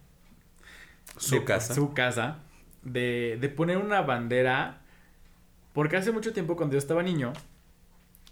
[1.18, 1.76] Su de- casa.
[1.76, 2.40] Su casa.
[2.82, 4.82] De, de poner una bandera.
[5.74, 7.34] Porque hace mucho tiempo, cuando yo estaba niño,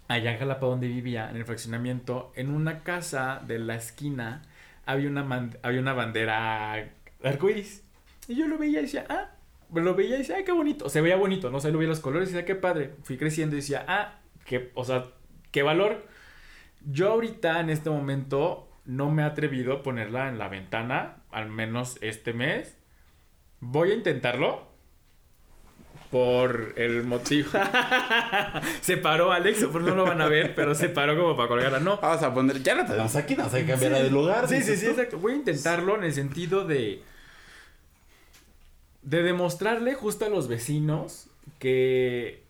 [0.08, 4.42] allá en Jalapa donde vivía, en el fraccionamiento, en una casa de la esquina
[4.84, 6.88] había una, había una bandera
[7.22, 7.84] arcoíris.
[8.26, 9.30] Y yo lo veía y decía, ah,
[9.72, 10.88] lo veía y decía, ay, qué bonito.
[10.88, 12.94] Se veía bonito, no sé, lo veía los colores y decía, qué padre.
[13.02, 15.06] Fui creciendo y decía, ah, qué, o sea,
[15.50, 16.06] qué valor.
[16.84, 21.50] Yo ahorita, en este momento, no me he atrevido a ponerla en la ventana, al
[21.50, 22.78] menos este mes.
[23.60, 24.76] Voy a intentarlo
[26.10, 27.50] por el motivo.
[28.80, 31.80] se paró Alex, por no lo van a ver, pero se paró como para colgarla.
[31.80, 31.98] No.
[32.00, 34.48] Vamos a poner, ya la tenemos aquí, no sé cambiar de lugar.
[34.48, 35.18] Sí, sí, sí, exacto.
[35.18, 37.02] Voy a intentarlo en el sentido de.
[39.06, 42.44] De demostrarle justo a los vecinos que.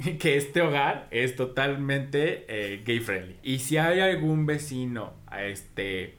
[0.18, 3.36] que este hogar es totalmente eh, gay friendly.
[3.42, 6.14] Y si hay algún vecino, a este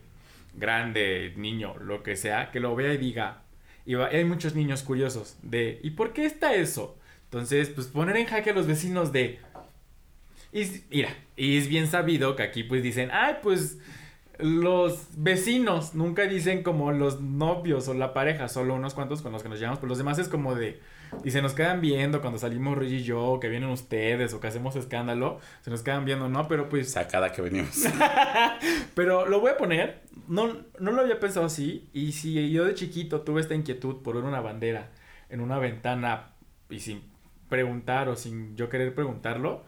[0.54, 3.42] grande, niño, lo que sea, que lo vea y diga,
[3.86, 6.98] y hay muchos niños curiosos de, ¿y por qué está eso?
[7.26, 9.40] Entonces, pues poner en jaque a los vecinos de...
[10.54, 13.80] Y, mira, y es bien sabido que aquí pues dicen, ay, pues
[14.42, 19.44] los vecinos nunca dicen como los novios o la pareja, solo unos cuantos con los
[19.44, 20.80] que nos llevamos, pero los demás es como de...
[21.24, 24.48] Y se nos quedan viendo cuando salimos Rey y yo, que vienen ustedes o que
[24.48, 26.48] hacemos escándalo, se nos quedan viendo, ¿no?
[26.48, 26.92] Pero pues...
[26.92, 27.84] Sacada que venimos.
[28.96, 32.74] pero lo voy a poner, no, no lo había pensado así, y si yo de
[32.74, 34.90] chiquito tuve esta inquietud por ver una bandera
[35.30, 36.34] en una ventana
[36.70, 37.02] y sin
[37.50, 39.66] preguntar o sin yo querer preguntarlo,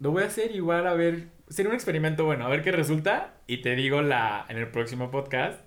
[0.00, 3.34] lo voy a hacer igual a ver, sería un experimento bueno, a ver qué resulta
[3.46, 5.60] y te digo la en el próximo podcast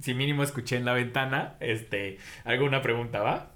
[0.00, 3.50] si mínimo escuché en la ventana este alguna pregunta, ¿va?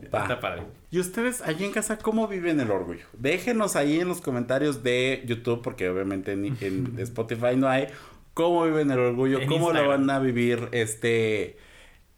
[0.00, 0.62] Está padre.
[0.90, 3.04] ¿Y ustedes allí en casa cómo viven el orgullo?
[3.12, 7.88] Déjenos ahí en los comentarios de YouTube, porque obviamente en, en Spotify no hay.
[8.34, 9.40] ¿Cómo viven el orgullo?
[9.46, 11.58] ¿Cómo lo van a vivir este,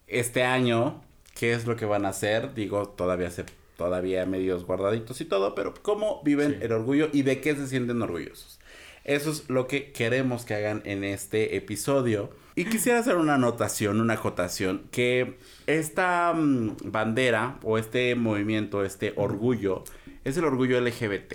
[0.07, 1.03] este año?
[1.35, 2.55] ¿Qué es lo que van a hacer?
[2.55, 3.45] Digo, todavía se
[3.77, 8.03] todavía medios guardaditos y todo, pero cómo viven el orgullo y de qué se sienten
[8.03, 8.61] orgullosos.
[9.05, 12.31] Eso es lo que queremos que hagan en este episodio.
[12.57, 19.13] Y quisiera hacer una anotación, una acotación, que esta mm, bandera o este movimiento, este
[19.17, 19.85] orgullo,
[20.25, 21.35] es el orgullo LGBT.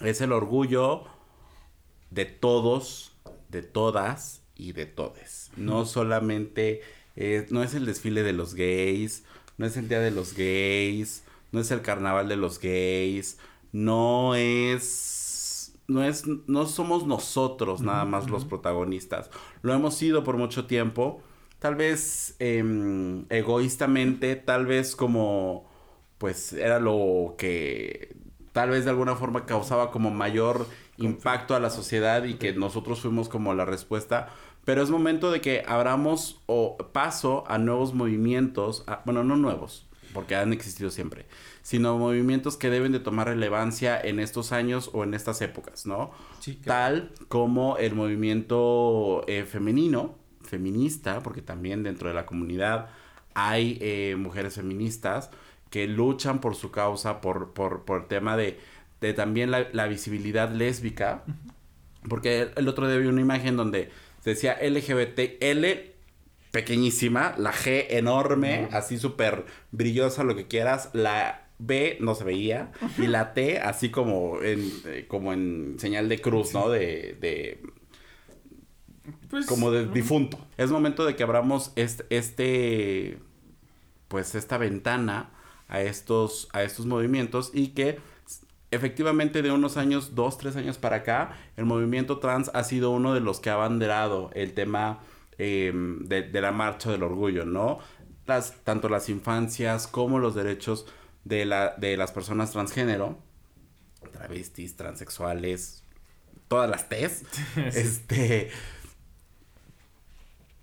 [0.00, 1.04] Es el orgullo
[2.10, 3.12] de todos,
[3.50, 5.50] de todas y de todes.
[5.56, 6.80] No solamente,
[7.50, 9.24] no es el desfile de los gays,
[9.58, 13.38] no es el día de los gays, no es el carnaval de los gays,
[13.72, 15.24] no es
[15.86, 19.30] no es, no somos nosotros nada más los protagonistas.
[19.62, 21.22] Lo hemos sido por mucho tiempo.
[21.58, 25.68] Tal vez em, egoístamente, tal vez como,
[26.18, 28.16] pues era lo que
[28.52, 33.00] tal vez de alguna forma causaba como mayor impacto a la sociedad y que nosotros
[33.00, 34.28] fuimos como la respuesta.
[34.64, 40.36] Pero es momento de que abramos o paso a nuevos movimientos, bueno, no nuevos, porque
[40.36, 41.26] han existido siempre,
[41.62, 46.12] sino movimientos que deben de tomar relevancia en estos años o en estas épocas, ¿no?
[46.64, 52.90] Tal como el movimiento eh, femenino, feminista, porque también dentro de la comunidad
[53.34, 55.30] hay eh, mujeres feministas
[55.70, 58.60] que luchan por su causa, por, por, por el tema de,
[59.00, 61.24] de también la, visibilidad lésbica,
[62.08, 63.90] porque el otro día vi una imagen donde
[64.30, 65.94] decía LGBT, L
[66.50, 72.72] pequeñísima, la G enorme, así súper brillosa, lo que quieras, la B no se veía
[72.98, 76.68] y la T así como en, eh, como en señal de cruz, ¿no?
[76.68, 77.62] De, de
[79.28, 80.38] pues, como de difunto.
[80.56, 83.18] Es momento de que abramos este, este,
[84.08, 85.30] pues esta ventana
[85.68, 87.98] a estos, a estos movimientos y que
[88.74, 93.14] efectivamente de unos años, dos, tres años para acá, el movimiento trans ha sido uno
[93.14, 95.00] de los que ha abanderado el tema
[95.38, 97.78] em, de, de, la marcha del orgullo, ¿no?
[98.26, 100.86] Las, tanto las infancias como los derechos
[101.24, 103.18] de, la, de las personas transgénero,
[104.12, 105.84] travestis, transexuales,
[106.48, 107.24] todas las T's,
[107.56, 108.50] este,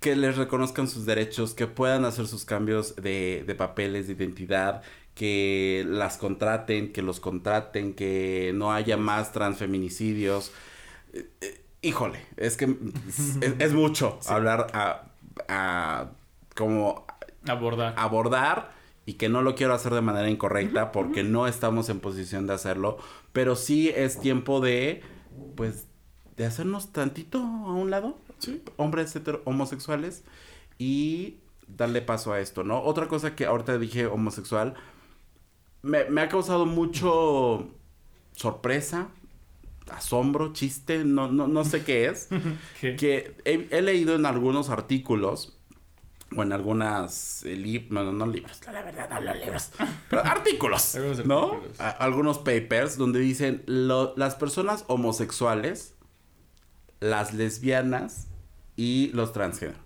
[0.01, 4.81] que les reconozcan sus derechos, que puedan hacer sus cambios de, de papeles, de identidad,
[5.13, 10.51] que las contraten, que los contraten, que no haya más transfeminicidios.
[11.13, 12.75] Eh, eh, híjole, es que
[13.59, 15.03] es, mucho hablar a,
[15.47, 16.09] a
[16.55, 17.05] como
[17.47, 17.93] abordar.
[17.95, 18.71] abordar
[19.05, 22.53] y que no lo quiero hacer de manera incorrecta porque no estamos en posición de
[22.53, 22.97] hacerlo,
[23.33, 25.03] pero sí es tiempo de,
[25.55, 25.85] pues,
[26.37, 28.17] de hacernos tantito a un lado,
[28.77, 29.13] hombres
[29.45, 30.23] homosexuales,
[30.77, 31.37] y
[31.67, 32.81] darle paso a esto, ¿no?
[32.83, 34.73] Otra cosa que ahorita dije homosexual,
[35.83, 37.69] me, ha causado mucho
[38.33, 39.09] sorpresa,
[39.91, 42.29] asombro, chiste, no, no, no sé qué es,
[42.81, 45.57] que he leído en algunos artículos
[46.35, 49.71] o en algunas eh, lib- no, no libros, la verdad no los libros,
[50.09, 51.51] pero artículos, Algunos ¿no?
[51.53, 51.79] artículos.
[51.81, 55.93] A- algunos papers donde dicen lo- las personas homosexuales,
[57.01, 58.27] las lesbianas
[58.83, 59.77] y los transgénero.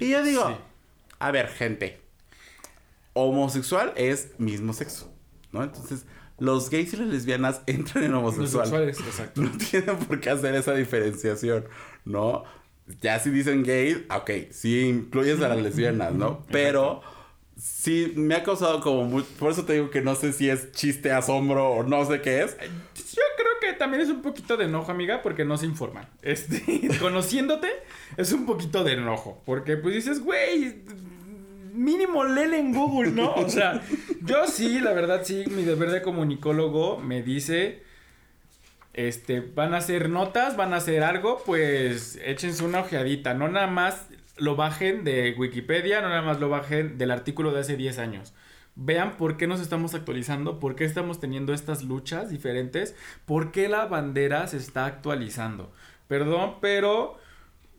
[0.00, 0.54] y yo digo, Sí.
[1.18, 2.00] a ver, gente,
[3.14, 5.12] homosexual es mismo sexo,
[5.52, 5.62] ¿no?
[5.62, 6.04] Entonces,
[6.38, 8.88] los gays y las lesbianas entran en homosexual.
[8.88, 9.40] exacto.
[9.42, 11.64] No tienen por qué hacer esa diferenciación,
[12.04, 12.44] ¿no?
[13.00, 16.44] Ya si dicen gay, ok, sí incluyes a las lesbianas, ¿no?
[16.50, 17.02] Pero
[17.58, 19.22] sí me ha causado como muy...
[19.22, 22.42] Por eso te digo que no sé si es chiste, asombro o no sé qué
[22.44, 22.56] es.
[22.58, 26.06] Yo creo también es un poquito de enojo, amiga, porque no se informan.
[26.22, 26.62] Este,
[27.00, 27.68] conociéndote,
[28.16, 29.42] es un poquito de enojo.
[29.44, 30.82] Porque pues dices, güey,
[31.72, 33.34] mínimo léele en Google, ¿no?
[33.34, 33.82] O sea,
[34.22, 37.82] yo sí, la verdad sí, mi deber de comunicólogo me dice,
[38.94, 43.34] este, van a hacer notas, van a hacer algo, pues échense una ojeadita.
[43.34, 47.60] No nada más lo bajen de Wikipedia, no nada más lo bajen del artículo de
[47.60, 48.34] hace 10 años.
[48.80, 52.94] Vean por qué nos estamos actualizando, por qué estamos teniendo estas luchas diferentes,
[53.26, 55.72] por qué la bandera se está actualizando.
[56.06, 57.18] Perdón, pero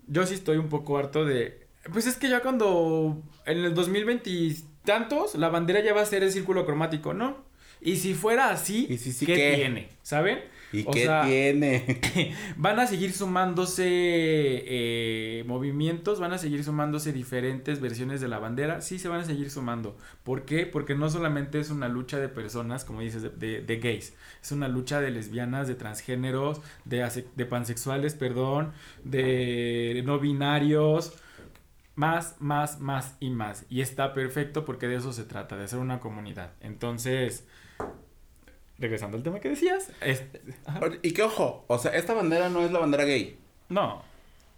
[0.08, 1.68] yo sí estoy un poco harto de...
[1.94, 6.06] Pues es que ya cuando en el 2020 y tantos, la bandera ya va a
[6.06, 7.38] ser el círculo cromático, ¿no?
[7.80, 9.54] Y si fuera así, ¿Y si sí ¿qué, qué?
[9.56, 9.90] tiene?
[10.02, 10.40] ¿Saben?
[10.72, 12.00] ¿Y O qué sea, tiene?
[12.58, 18.82] Van a seguir sumándose eh, movimientos, van a seguir sumándose diferentes versiones de la bandera.
[18.82, 19.98] Sí, se van a seguir sumando.
[20.24, 20.66] ¿Por qué?
[20.68, 24.14] Porque no solamente es una lucha de personas, como dices, de, de- de gays.
[24.42, 28.72] Es una lucha de lesbianas, de transgéneros, de, ase- de pansexuales, perdón,
[29.04, 31.14] de no binarios.
[31.96, 33.66] Más, más, más y más.
[33.70, 36.54] Y está perfecto porque de eso se trata, de ser una comunidad.
[36.62, 37.46] Entonces,
[38.80, 39.92] regresando al tema que decías,
[41.04, 43.38] y que ojo, o sea, esta bandera no es la bandera gay.
[43.70, 44.04] no,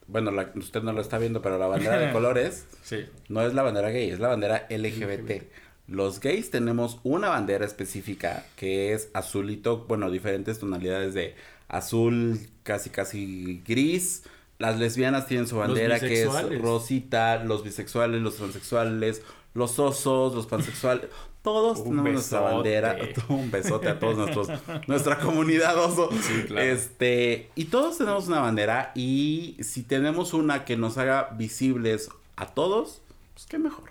[0.08, 3.06] Bueno, la- usted no lo está viendo, pero la bandera de colores sí.
[3.30, 5.44] no es la bandera gay, es la bandera LGBT.
[5.88, 11.36] Los gays tenemos una bandera específica que es azulito, bueno, diferentes tonalidades de
[11.68, 14.24] azul, casi casi gris.
[14.60, 19.22] Las lesbianas tienen su bandera que es rosita, los bisexuales, los transexuales,
[19.54, 21.10] los osos, los pansexuales.
[21.42, 22.56] Todos Un tenemos nuestra besote.
[22.56, 22.98] bandera.
[23.30, 24.50] Un besote a todos nuestros,
[24.88, 26.10] nuestra comunidad oso.
[26.22, 26.68] Sí, claro.
[26.68, 32.48] Este, y todos tenemos una bandera y si tenemos una que nos haga visibles a
[32.48, 33.02] todos,
[33.34, 33.90] pues qué mejor.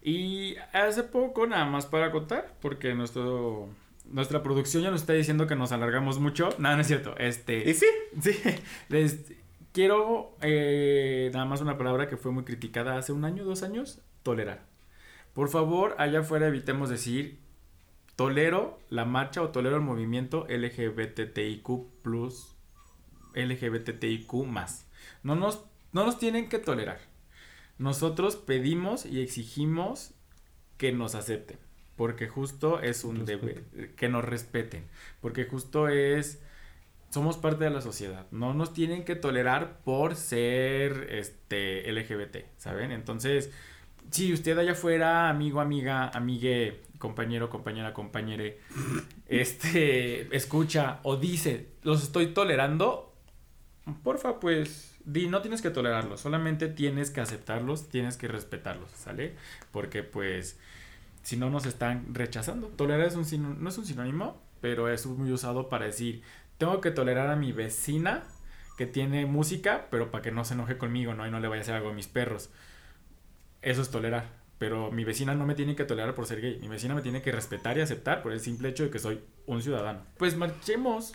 [0.00, 3.68] Y hace poco, nada más para contar, porque nuestro,
[4.10, 6.50] nuestra producción ya nos está diciendo que nos alargamos mucho.
[6.58, 7.16] Nada, no es cierto.
[7.18, 7.86] Este, Y sí,
[8.22, 8.32] sí,
[8.88, 9.18] les
[9.72, 14.00] quiero eh, nada más una palabra que fue muy criticada hace un año, dos años,
[14.22, 14.71] tolerar.
[15.34, 17.38] Por favor, allá afuera evitemos decir
[18.16, 22.54] tolero la marcha o tolero el movimiento LGBTIQ plus
[23.34, 24.86] LGBTIQ más.
[25.22, 27.00] No nos, no nos tienen que tolerar.
[27.78, 30.12] Nosotros pedimos y exigimos
[30.76, 31.58] que nos acepten.
[31.96, 33.64] Porque justo es un deber.
[33.96, 34.84] Que nos respeten.
[35.20, 36.42] Porque justo es.
[37.10, 38.26] Somos parte de la sociedad.
[38.30, 42.38] No nos tienen que tolerar por ser este LGBT.
[42.56, 42.92] ¿Saben?
[42.92, 43.50] Entonces.
[44.10, 48.60] Si usted allá afuera, amigo, amiga, amigue, compañero, compañera, compañere,
[49.28, 53.14] este, escucha o dice, los estoy tolerando,
[54.02, 59.34] porfa, pues, di, no tienes que tolerarlos, solamente tienes que aceptarlos, tienes que respetarlos, ¿sale?
[59.72, 60.58] Porque, pues,
[61.22, 62.68] si no nos están rechazando.
[62.68, 66.22] Tolerar es un no es un sinónimo, pero es muy usado para decir,
[66.58, 68.24] tengo que tolerar a mi vecina
[68.76, 71.26] que tiene música, pero para que no se enoje conmigo, ¿no?
[71.26, 72.50] Y no le vaya a hacer algo a mis perros.
[73.62, 74.42] Eso es tolerar.
[74.58, 76.58] Pero mi vecina no me tiene que tolerar por ser gay.
[76.60, 79.20] Mi vecina me tiene que respetar y aceptar por el simple hecho de que soy
[79.46, 80.02] un ciudadano.
[80.18, 81.14] Pues marchemos.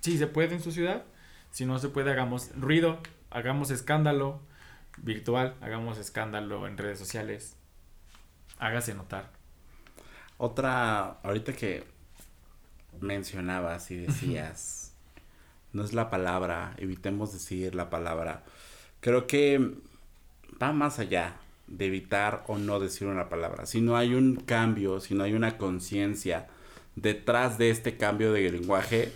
[0.00, 1.04] Si se puede en su ciudad.
[1.50, 2.98] Si no se puede, hagamos ruido.
[3.30, 4.40] Hagamos escándalo
[4.98, 5.54] virtual.
[5.60, 7.56] Hagamos escándalo en redes sociales.
[8.58, 9.30] Hágase notar.
[10.36, 11.84] otra, ahorita que
[13.00, 14.94] mencionabas y decías,
[15.72, 18.44] no es la palabra, evitemos decir la palabra.
[19.00, 19.74] Creo que
[20.60, 21.36] va más allá
[21.72, 23.66] de evitar o no decir una palabra.
[23.66, 26.48] Si no hay un cambio, si no hay una conciencia
[26.96, 29.10] detrás de este cambio de lenguaje,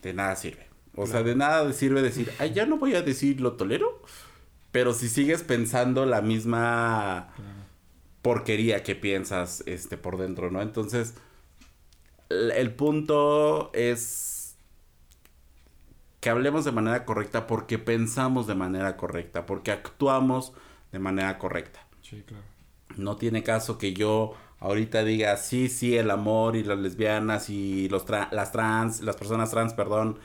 [0.00, 0.68] de nada sirve.
[0.94, 4.00] O sea, de nada sirve decir, ay, ya no voy a decir lo tolero,
[4.70, 7.30] pero si sigues pensando la misma
[8.22, 10.62] porquería que piensas este por dentro, ¿no?
[10.62, 11.14] Entonces,
[12.28, 14.56] el, el punto es
[16.20, 20.52] que hablemos de manera correcta porque pensamos de manera correcta, porque actuamos
[20.92, 21.80] de manera correcta.
[22.02, 22.44] Sí, claro.
[22.96, 27.88] No tiene caso que yo ahorita diga sí, sí, el amor y las lesbianas y
[27.88, 30.18] los tra- las trans, las personas trans, perdón,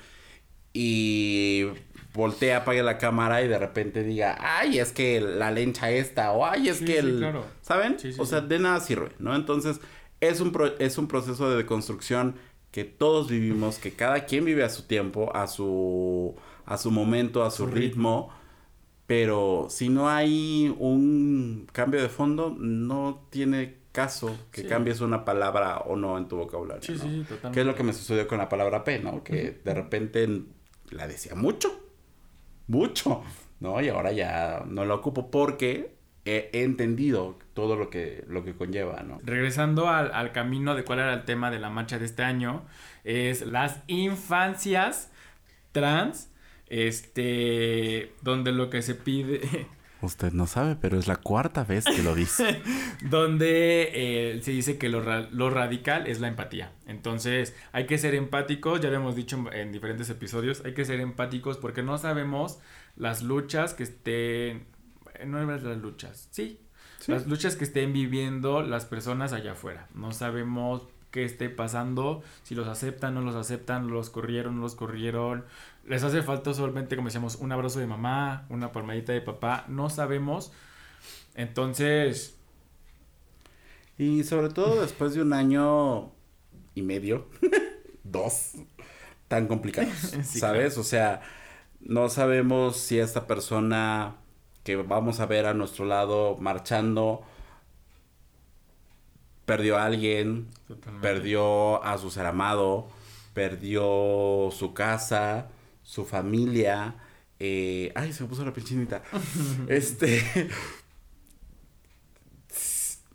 [0.73, 1.65] y
[2.13, 6.45] voltea, apague la cámara y de repente diga, ay, es que la lencha esta, o
[6.45, 7.33] ay, es que el...
[7.61, 7.97] ¿Saben?
[8.17, 9.35] o sea, de nada sirve, ¿no?
[9.35, 9.79] Entonces,
[10.19, 12.35] es un, es un proceso de deconstrucción
[12.71, 16.35] que todos vivimos, que cada quien vive a su tiempo, a su,
[16.65, 18.31] a su momento, a su, ritmo.
[19.05, 25.79] Pero si no hay un cambio de fondo, no tiene caso que cambies una palabra
[25.79, 26.81] o no en tu vocabulario.
[26.81, 27.51] Sí, sí, totalmente.
[27.51, 29.23] Que es lo que me sucedió con la palabra P, ¿no?
[29.23, 30.27] Que de repente
[30.89, 31.83] la decía mucho
[32.67, 33.23] mucho,
[33.59, 33.81] ¿no?
[33.81, 35.95] Y ahora ya no lo ocupo porque
[36.25, 39.19] he, entendido todo lo que, lo que conlleva, ¿no?
[39.23, 42.63] Regresando al, camino de cuál era el tema de la marcha de este año,
[43.03, 45.11] es las infancias
[45.71, 46.29] trans,
[46.73, 49.41] este, donde lo que se pide...
[50.01, 52.61] Usted no sabe, pero es la cuarta vez que lo dice.
[53.09, 56.73] donde eh, se dice que lo, lo, radical es la empatía.
[56.87, 60.99] Entonces, hay que ser empáticos, ya lo hemos dicho en, diferentes episodios, hay que ser
[60.99, 62.59] empáticos porque no sabemos
[62.97, 64.65] las luchas que estén...
[65.25, 66.59] No es las luchas, sí,
[67.07, 69.87] Las luchas que estén viviendo las personas allá afuera.
[69.93, 70.81] No sabemos
[71.13, 75.45] qué esté pasando, si los aceptan, no los aceptan, los corrieron, no los corrieron,
[75.85, 79.89] les hace falta solamente, como decíamos, un abrazo de mamá, una palmadita de papá, no
[79.89, 80.51] sabemos.
[81.35, 82.35] Entonces...
[83.99, 86.11] Y sobre todo después de un año
[86.73, 87.27] y medio,
[88.03, 88.53] dos,
[89.27, 89.93] tan complicados,
[90.23, 90.79] ¿sabes?
[90.79, 91.21] O sea,
[91.79, 94.15] no sabemos si esta persona
[94.63, 97.23] que vamos a ver a nuestro lado marchando
[99.45, 100.47] perdió a alguien,
[101.01, 102.87] perdió a su ser amado,
[103.33, 105.47] perdió su casa,
[105.83, 106.95] su familia.
[107.39, 109.03] Eh, ay, se me puso la pinchinita.
[109.67, 110.49] este.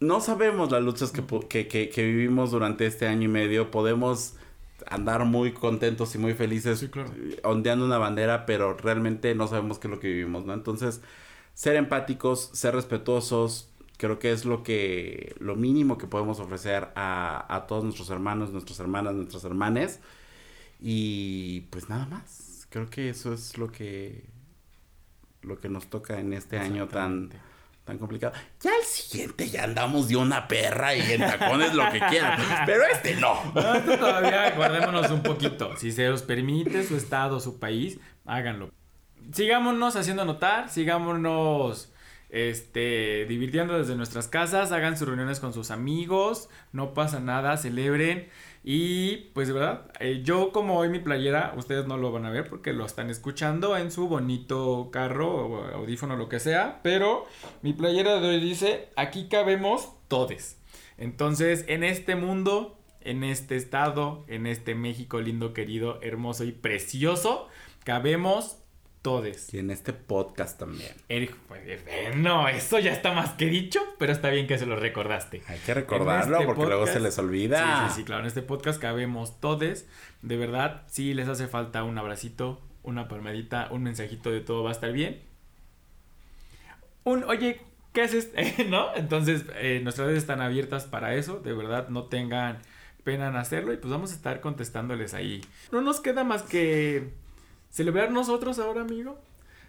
[0.00, 3.70] no sabemos las luchas que, que, vivimos durante este año y medio.
[3.70, 4.34] Podemos
[4.86, 6.86] andar muy contentos y muy felices
[7.42, 10.54] ondeando una bandera, pero realmente no sabemos qué es lo que vivimos, ¿no?
[10.54, 11.00] Entonces,
[11.54, 17.54] ser empáticos, ser respetuosos, creo que es lo que, lo mínimo que podemos ofrecer a,
[17.54, 20.00] a todos nuestros hermanos, nuestras hermanas, nuestras hermanes.
[20.80, 24.24] Y pues nada más creo que eso es lo que
[25.42, 27.30] lo que nos toca en este año tan
[27.84, 28.34] tan complicado.
[28.60, 32.84] Ya el siguiente ya andamos de una perra y en tacones lo que quieran, pero
[32.84, 33.42] este no.
[33.54, 35.74] no este todavía guardémonos un poquito.
[35.76, 38.70] Si se os permite su estado, su país, háganlo.
[39.32, 41.90] Sigámonos haciendo notar, sigámonos
[42.30, 48.28] este, divirtiendo desde nuestras casas, hagan sus reuniones con sus amigos, no pasa nada, celebren.
[48.64, 52.30] Y pues de verdad, eh, yo como hoy mi playera, ustedes no lo van a
[52.30, 57.26] ver porque lo están escuchando en su bonito carro o audífono, lo que sea, pero
[57.62, 60.60] mi playera de hoy dice, aquí cabemos todes.
[60.98, 67.48] Entonces, en este mundo, en este estado, en este México lindo, querido, hermoso y precioso,
[67.84, 68.58] cabemos
[69.02, 69.52] todes.
[69.54, 70.92] Y en este podcast también.
[71.06, 74.76] Pues, eh, no, eso ya está más que dicho, pero está bien que se lo
[74.76, 75.42] recordaste.
[75.48, 77.88] Hay que recordarlo este porque luego se les olvida.
[77.88, 78.22] Sí, sí, claro.
[78.22, 79.88] En este podcast cabemos todes.
[80.22, 84.70] De verdad, si les hace falta un abracito, una palmadita, un mensajito de todo va
[84.70, 85.22] a estar bien.
[87.04, 87.60] Un, oye,
[87.92, 88.30] ¿qué haces?
[88.68, 88.94] ¿No?
[88.94, 91.40] Entonces, eh, nuestras redes están abiertas para eso.
[91.40, 92.58] De verdad, no tengan
[93.04, 95.42] pena en hacerlo y pues vamos a estar contestándoles ahí.
[95.72, 97.14] No nos queda más que
[97.78, 99.16] celebrar nosotros ahora, amigo.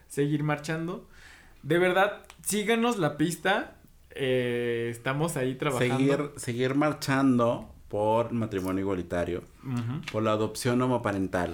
[0.08, 1.08] Seguir marchando.
[1.62, 3.76] De verdad, síganos la pista.
[4.16, 5.96] Eh, estamos ahí trabajando.
[5.96, 9.44] Seguir, seguir marchando por matrimonio igualitario,
[10.12, 11.54] por la adopción homoparental,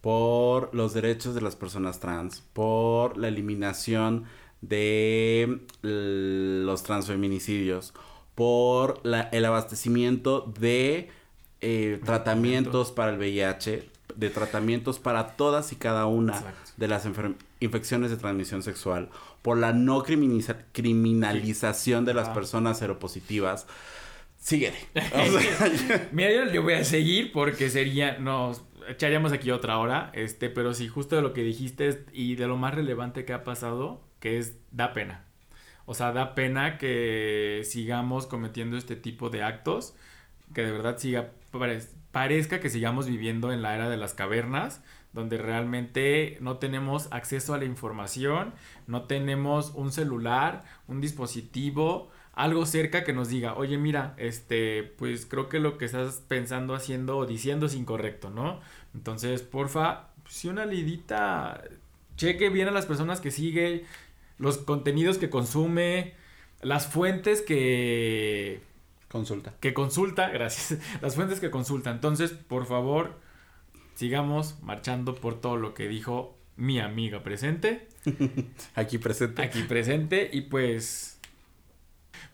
[0.00, 4.24] por los derechos de las personas trans, por la eliminación
[4.62, 7.94] de los transfeminicidios,
[8.34, 11.08] por el abastecimiento de
[11.60, 16.42] eh, tratamientos para el VIH, de tratamientos para todas y cada una
[16.76, 17.08] de las
[17.60, 19.10] infecciones de transmisión sexual,
[19.42, 23.66] por la no criminalización de las personas seropositivas.
[24.38, 24.76] Síguele.
[26.12, 30.88] Mira, yo, voy a seguir porque sería, nos echaríamos aquí otra hora, este, pero sí,
[30.88, 34.56] justo de lo que dijiste y de lo más relevante que ha pasado, que es,
[34.70, 35.24] da pena.
[35.86, 39.94] O sea, da pena que sigamos cometiendo este tipo de actos,
[40.54, 41.30] que de verdad siga
[42.14, 44.80] parezca que sigamos viviendo en la era de las cavernas,
[45.12, 48.54] donde realmente no tenemos acceso a la información,
[48.86, 55.26] no tenemos un celular, un dispositivo, algo cerca que nos diga, oye, mira, este, pues
[55.26, 58.60] creo que lo que estás pensando, haciendo o diciendo es incorrecto, ¿no?
[58.94, 61.62] Entonces, porfa, si una lidita,
[62.16, 63.86] cheque bien a las personas que sigue,
[64.38, 66.14] los contenidos que consume,
[66.62, 68.60] las fuentes que
[69.14, 69.54] Consulta.
[69.60, 70.80] Que consulta, gracias.
[71.00, 71.92] Las fuentes que consulta.
[71.92, 73.20] Entonces, por favor,
[73.94, 77.86] sigamos marchando por todo lo que dijo mi amiga presente.
[78.74, 79.40] Aquí presente.
[79.40, 81.20] Aquí presente y pues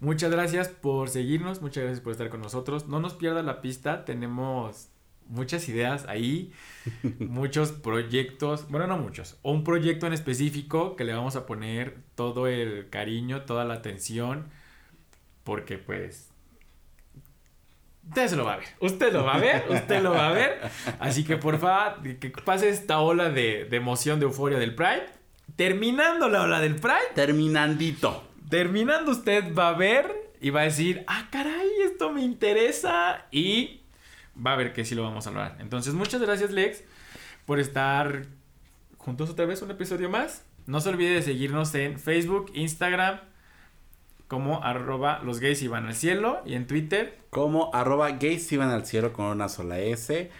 [0.00, 2.88] muchas gracias por seguirnos, muchas gracias por estar con nosotros.
[2.88, 4.88] No nos pierda la pista, tenemos
[5.28, 6.50] muchas ideas ahí,
[7.18, 12.46] muchos proyectos, bueno, no muchos, un proyecto en específico que le vamos a poner todo
[12.46, 14.46] el cariño, toda la atención,
[15.44, 16.29] porque pues...
[18.10, 20.32] Usted se lo va a ver, usted lo va a ver, usted lo va a
[20.32, 20.60] ver.
[20.98, 25.06] Así que por favor, que pase esta ola de, de emoción, de euforia del Pride.
[25.54, 27.14] Terminando la ola del Pride.
[27.14, 28.28] Terminandito.
[28.48, 33.26] Terminando usted va a ver y va a decir, ah, caray, esto me interesa.
[33.30, 33.82] Y
[34.34, 35.56] va a ver que sí lo vamos a lograr.
[35.60, 36.82] Entonces, muchas gracias, Lex,
[37.46, 38.26] por estar
[38.96, 40.44] juntos otra vez un episodio más.
[40.66, 43.20] No se olvide de seguirnos en Facebook, Instagram,
[44.30, 47.18] como arroba los gays iban al cielo y en Twitter.
[47.30, 50.30] Como arroba gays iban al cielo con una sola S.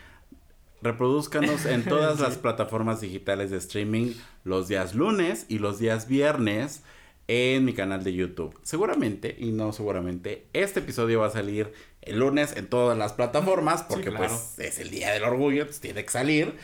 [0.81, 2.23] Reproduzcanos en todas Sí.
[2.29, 4.13] las plataformas digitales de streaming
[4.45, 6.85] los días lunes y los días viernes
[7.33, 8.59] en mi canal de YouTube.
[8.65, 11.73] Seguramente, y no seguramente, este episodio va a salir
[12.03, 14.27] el lunes en todas las plataformas porque claro.
[14.27, 16.57] pues es el día del orgullo, pues tiene que salir.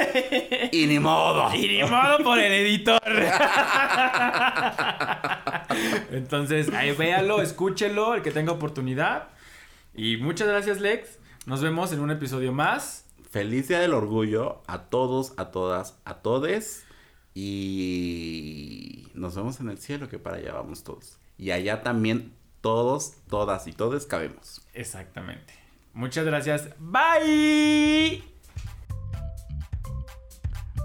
[0.72, 1.54] y ni modo.
[1.54, 3.02] Y ni modo por el editor.
[6.10, 9.28] Entonces, ahí véalo, escúchelo, el que tenga oportunidad.
[9.94, 11.18] Y muchas gracias, Lex.
[11.44, 13.04] Nos vemos en un episodio más.
[13.30, 16.83] Feliz día del orgullo a todos, a todas, a todes.
[17.34, 21.18] Y nos vemos en el cielo, que para allá vamos todos.
[21.36, 24.62] Y allá también todos, todas y todes cabemos.
[24.72, 25.52] Exactamente.
[25.92, 26.70] Muchas gracias.
[26.78, 28.22] Bye.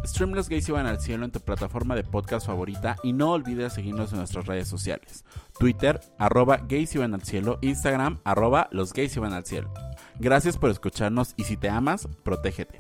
[0.06, 3.74] Stream Los Gays Iban al Cielo en tu plataforma de podcast favorita y no olvides
[3.74, 5.24] seguirnos en nuestras redes sociales.
[5.60, 9.72] Twitter, arroba gays iban al cielo, Instagram, arroba los gays iban al cielo.
[10.20, 12.80] Gracias por escucharnos y si te amas, protégete.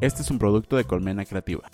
[0.00, 1.68] Este es un producto de Colmena Creativa.